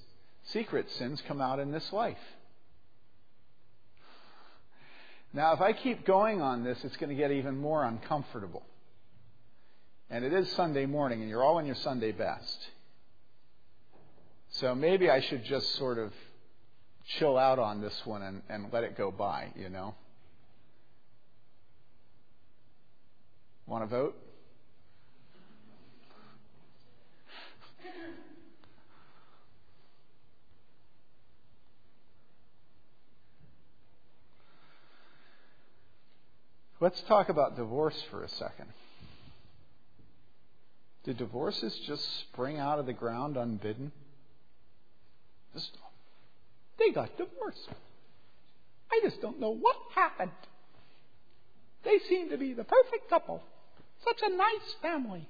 [0.45, 2.17] secret sins come out in this life.
[5.33, 8.63] Now, if I keep going on this, it's going to get even more uncomfortable.
[10.09, 12.69] And it is Sunday morning, and you're all in your Sunday best.
[14.49, 16.13] So maybe I should just sort of
[17.17, 19.95] chill out on this one and, and let it go by, you know?
[23.65, 24.15] Want to vote?
[36.79, 38.67] Let's talk about divorce for a second.
[41.03, 43.91] Do divorces just spring out of the ground unbidden?
[45.57, 45.71] Just,
[46.77, 47.67] they got divorced.
[48.91, 50.31] I just don't know what happened.
[51.83, 53.41] They seem to be the perfect couple.
[54.05, 55.27] Such a nice family.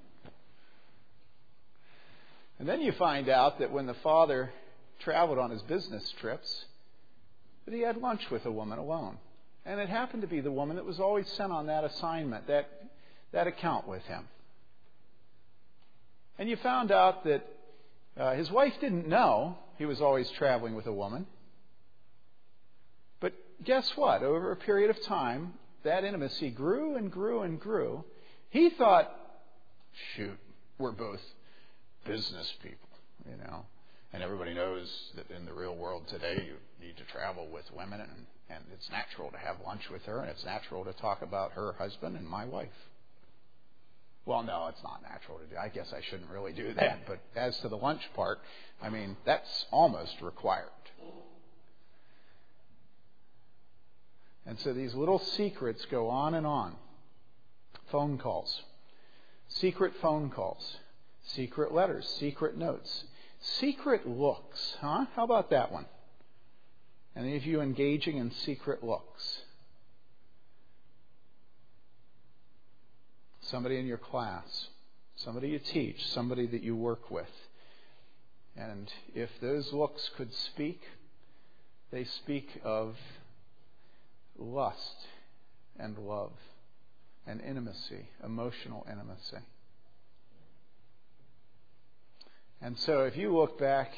[2.59, 4.51] And then you find out that when the father
[4.99, 6.65] traveled on his business trips,
[7.63, 9.17] that he had lunch with a woman alone.
[9.65, 12.67] And it happened to be the woman that was always sent on that assignment, that,
[13.31, 14.27] that account with him.
[16.37, 17.45] And you found out that
[18.17, 21.25] uh, his wife didn't know he was always traveling with a woman.
[23.19, 24.23] But guess what?
[24.23, 25.53] Over a period of time,
[25.83, 28.03] that intimacy grew and grew and grew.
[28.49, 29.13] He thought,
[30.15, 30.37] shoot,
[30.77, 31.21] we're both
[32.05, 32.89] business people,
[33.29, 33.65] you know.
[34.13, 38.01] And everybody knows that in the real world today, you need to travel with women
[38.01, 41.51] and and it's natural to have lunch with her, and it's natural to talk about
[41.53, 42.69] her husband and my wife.
[44.27, 45.55] Well, no, it's not natural to do.
[45.55, 47.07] I guess I shouldn't really do that.
[47.07, 48.39] But as to the lunch part,
[48.83, 50.67] I mean, that's almost required.
[54.45, 56.75] And so these little secrets go on and on.
[57.89, 58.63] Phone calls,
[59.47, 60.75] secret phone calls,
[61.23, 63.05] secret letters, secret notes,
[63.39, 64.75] secret looks.
[64.81, 65.05] Huh?
[65.15, 65.85] How about that one?
[67.15, 69.43] Any of you engaging in secret looks?
[73.49, 74.67] Somebody in your class,
[75.15, 77.31] somebody you teach, somebody that you work with.
[78.57, 80.81] And if those looks could speak,
[81.91, 82.97] they speak of
[84.37, 85.07] lust
[85.79, 86.33] and love
[87.25, 89.37] and intimacy, emotional intimacy.
[92.61, 93.93] And so if you look back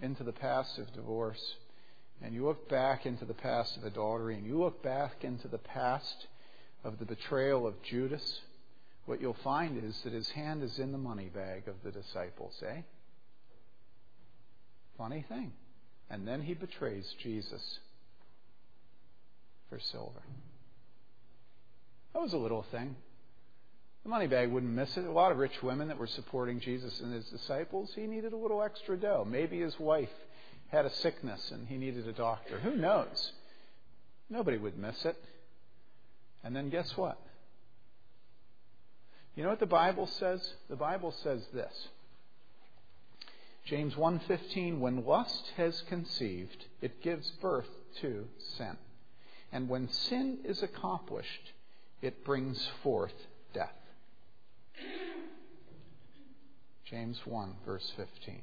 [0.00, 1.56] into the past of divorce,
[2.22, 5.58] and you look back into the past of adultery, and you look back into the
[5.58, 6.28] past
[6.82, 8.40] of the betrayal of Judas,
[9.06, 12.60] what you'll find is that his hand is in the money bag of the disciples,
[12.68, 12.82] eh?
[14.98, 15.52] Funny thing.
[16.10, 17.78] And then he betrays Jesus.
[19.68, 20.22] for silver.
[22.12, 22.96] That was a little thing.
[24.02, 25.04] The money bag wouldn't miss it.
[25.04, 28.36] A lot of rich women that were supporting Jesus and his disciples, he needed a
[28.36, 29.26] little extra dough.
[29.28, 30.12] Maybe his wife
[30.68, 32.58] had a sickness and he needed a doctor.
[32.58, 33.32] Who knows?
[34.30, 35.16] Nobody would miss it.
[36.44, 37.18] And then guess what?
[39.36, 40.54] You know what the Bible says?
[40.68, 41.88] The Bible says this.
[43.66, 47.68] James 1:15 when lust has conceived it gives birth
[48.00, 48.76] to sin
[49.50, 51.52] and when sin is accomplished
[52.00, 53.74] it brings forth death
[56.84, 58.40] James 1 verse 15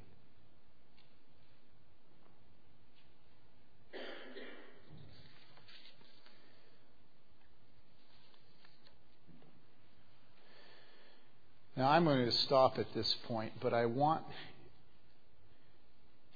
[11.76, 14.24] Now, I'm going to stop at this point, but I want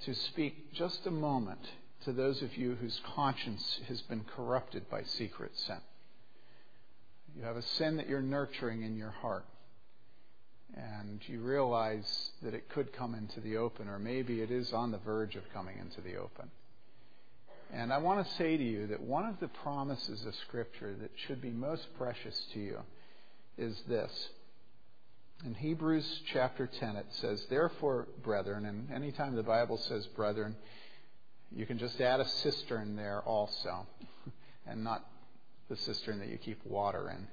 [0.02, 1.60] to speak just a moment
[2.06, 5.78] to those of you whose conscience has been corrupted by secret sin.
[7.36, 9.46] You have a sin that you're nurturing in your heart,
[10.76, 14.90] and you realize that it could come into the open, or maybe it is on
[14.92, 16.50] the verge of coming into the open.
[17.72, 21.12] And I want to say to you that one of the promises of Scripture that
[21.28, 22.80] should be most precious to you
[23.56, 24.30] is this
[25.46, 30.56] in Hebrews chapter 10, it says, Therefore, brethren, and anytime the Bible says brethren,
[31.56, 33.86] you can just add a sistren there also,
[34.68, 35.06] and not
[35.70, 37.28] the cistern that you keep water in.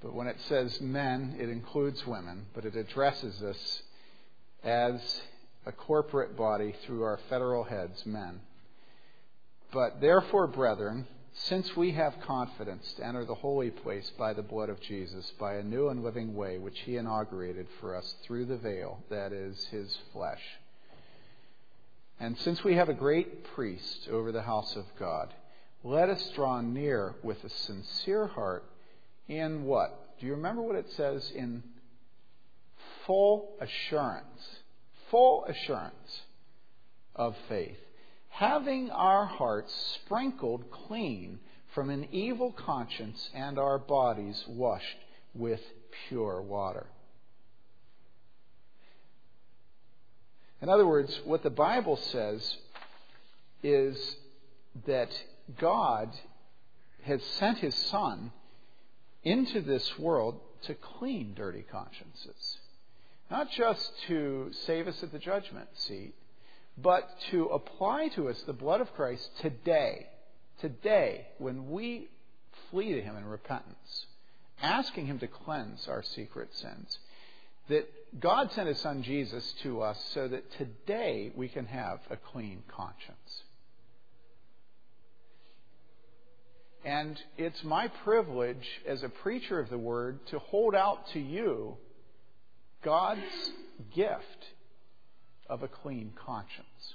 [0.00, 3.82] But when it says men, it includes women, but it addresses us
[4.62, 5.20] as
[5.66, 8.40] a corporate body through our federal heads, men.
[9.72, 11.06] But therefore, brethren,
[11.44, 15.54] since we have confidence to enter the holy place by the blood of Jesus, by
[15.54, 19.66] a new and living way which he inaugurated for us through the veil, that is,
[19.66, 20.42] his flesh.
[22.20, 25.32] And since we have a great priest over the house of God,
[25.84, 28.64] let us draw near with a sincere heart
[29.28, 30.18] in what?
[30.18, 31.62] Do you remember what it says in
[33.06, 34.60] full assurance?
[35.10, 36.22] Full assurance
[37.14, 37.78] of faith
[38.28, 41.40] having our hearts sprinkled clean
[41.74, 44.98] from an evil conscience and our bodies washed
[45.34, 45.60] with
[46.08, 46.86] pure water.
[50.60, 52.56] In other words, what the Bible says
[53.62, 54.16] is
[54.86, 55.10] that
[55.58, 56.10] God
[57.02, 58.32] has sent his Son
[59.22, 62.58] into this world to clean dirty consciences.
[63.30, 66.14] Not just to save us at the judgment seat,
[66.82, 70.06] but to apply to us the blood of Christ today,
[70.60, 72.08] today, when we
[72.70, 74.06] flee to Him in repentance,
[74.62, 76.98] asking Him to cleanse our secret sins.
[77.68, 77.88] That
[78.20, 82.62] God sent His Son Jesus to us so that today we can have a clean
[82.68, 83.42] conscience.
[86.84, 91.76] And it's my privilege as a preacher of the Word to hold out to you
[92.82, 93.20] God's
[93.94, 94.46] gift
[95.48, 96.94] of a clean conscience.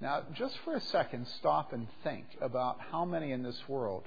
[0.00, 4.04] Now, just for a second, stop and think about how many in this world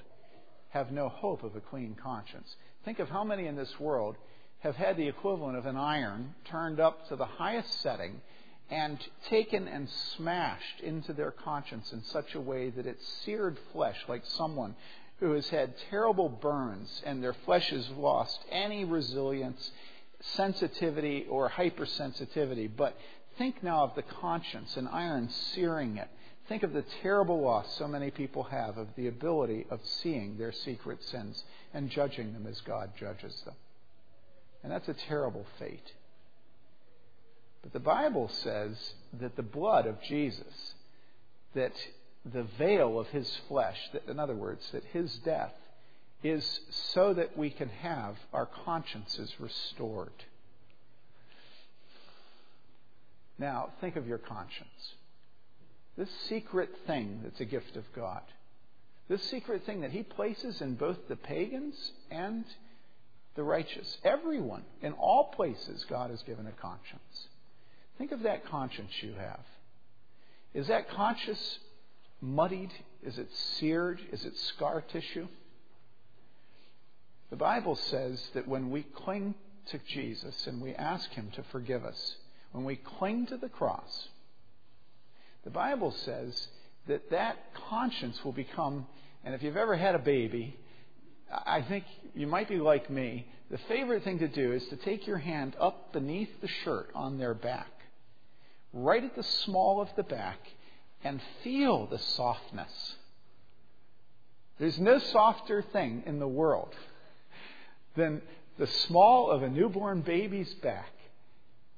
[0.70, 2.56] have no hope of a clean conscience.
[2.84, 4.16] Think of how many in this world
[4.60, 8.20] have had the equivalent of an iron turned up to the highest setting
[8.70, 8.98] and
[9.28, 14.24] taken and smashed into their conscience in such a way that it's seared flesh, like
[14.24, 14.74] someone
[15.20, 19.70] who has had terrible burns and their flesh has lost any resilience
[20.22, 22.96] sensitivity or hypersensitivity, but
[23.38, 26.08] think now of the conscience and iron searing it.
[26.48, 30.52] Think of the terrible loss so many people have of the ability of seeing their
[30.52, 31.42] secret sins
[31.72, 33.54] and judging them as God judges them.
[34.62, 35.92] And that's a terrible fate.
[37.62, 38.76] But the Bible says
[39.20, 40.74] that the blood of Jesus,
[41.54, 41.72] that
[42.24, 45.52] the veil of his flesh, that, in other words, that his death
[46.22, 46.60] is
[46.92, 50.12] so that we can have our consciences restored.
[53.38, 54.94] Now, think of your conscience.
[55.96, 58.22] This secret thing that's a gift of God.
[59.08, 62.44] This secret thing that He places in both the pagans and
[63.34, 63.98] the righteous.
[64.04, 67.28] Everyone, in all places, God has given a conscience.
[67.98, 69.40] Think of that conscience you have.
[70.54, 71.58] Is that conscience
[72.20, 72.72] muddied?
[73.02, 74.00] Is it seared?
[74.12, 75.26] Is it scar tissue?
[77.32, 79.34] The Bible says that when we cling
[79.70, 82.16] to Jesus and we ask Him to forgive us,
[82.50, 84.08] when we cling to the cross,
[85.42, 86.48] the Bible says
[86.88, 87.38] that that
[87.70, 88.86] conscience will become,
[89.24, 90.58] and if you've ever had a baby,
[91.32, 93.26] I think you might be like me.
[93.50, 97.16] The favorite thing to do is to take your hand up beneath the shirt on
[97.16, 97.72] their back,
[98.74, 100.38] right at the small of the back,
[101.02, 102.96] and feel the softness.
[104.58, 106.74] There's no softer thing in the world
[107.96, 108.22] than
[108.58, 110.92] the small of a newborn baby's back,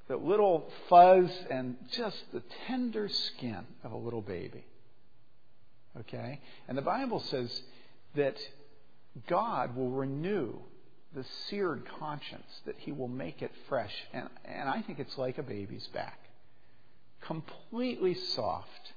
[0.08, 4.64] the little fuzz and just the tender skin of a little baby.
[6.00, 6.40] Okay?
[6.68, 7.62] And the Bible says
[8.14, 8.36] that
[9.28, 10.54] God will renew
[11.14, 13.94] the seared conscience, that He will make it fresh.
[14.12, 16.18] And, and I think it's like a baby's back
[17.24, 18.92] completely soft.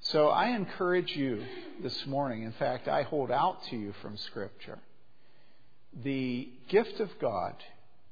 [0.00, 1.42] So I encourage you
[1.82, 4.78] this morning, in fact, I hold out to you from Scripture
[6.04, 7.54] the gift of God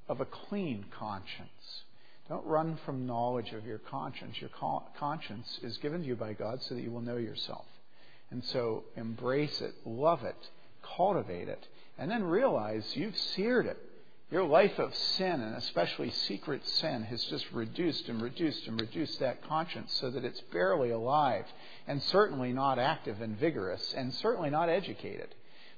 [0.09, 1.85] of a clean conscience.
[2.29, 4.41] Don't run from knowledge of your conscience.
[4.41, 4.51] Your
[4.99, 7.67] conscience is given to you by God so that you will know yourself.
[8.31, 10.51] And so embrace it, love it,
[10.97, 11.69] cultivate it,
[11.99, 13.79] and then realize you've seared it.
[14.31, 19.21] Your life of sin, and especially secret sin, has just reduced and reduced and reduced
[19.21, 21.45] that conscience so that it's barely alive,
[21.87, 25.29] and certainly not active and vigorous, and certainly not educated.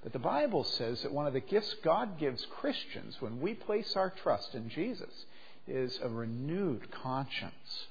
[0.02, 3.96] But the Bible says that one of the gifts God gives Christians when we place
[3.96, 5.26] our trust in Jesus
[5.66, 7.86] is a renewed conscience.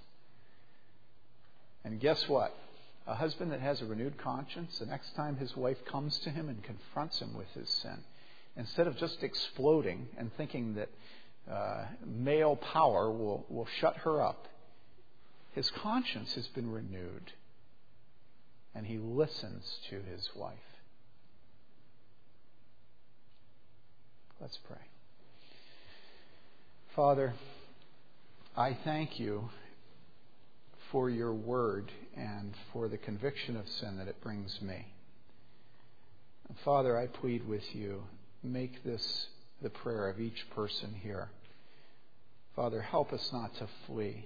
[1.84, 2.56] And guess what?
[3.06, 6.50] A husband that has a renewed conscience, the next time his wife comes to him
[6.50, 8.04] and confronts him with his sin,
[8.58, 10.90] instead of just exploding and thinking that
[11.50, 14.48] uh, male power will, will shut her up,
[15.54, 17.32] his conscience has been renewed.
[18.76, 20.54] And he listens to his wife.
[24.40, 24.78] Let's pray.
[26.96, 27.34] Father,
[28.56, 29.50] I thank you
[30.92, 34.94] for your word and for the conviction of sin that it brings me.
[36.64, 38.04] Father, I plead with you
[38.48, 39.28] make this
[39.62, 41.30] the prayer of each person here.
[42.56, 44.26] Father, help us not to flee.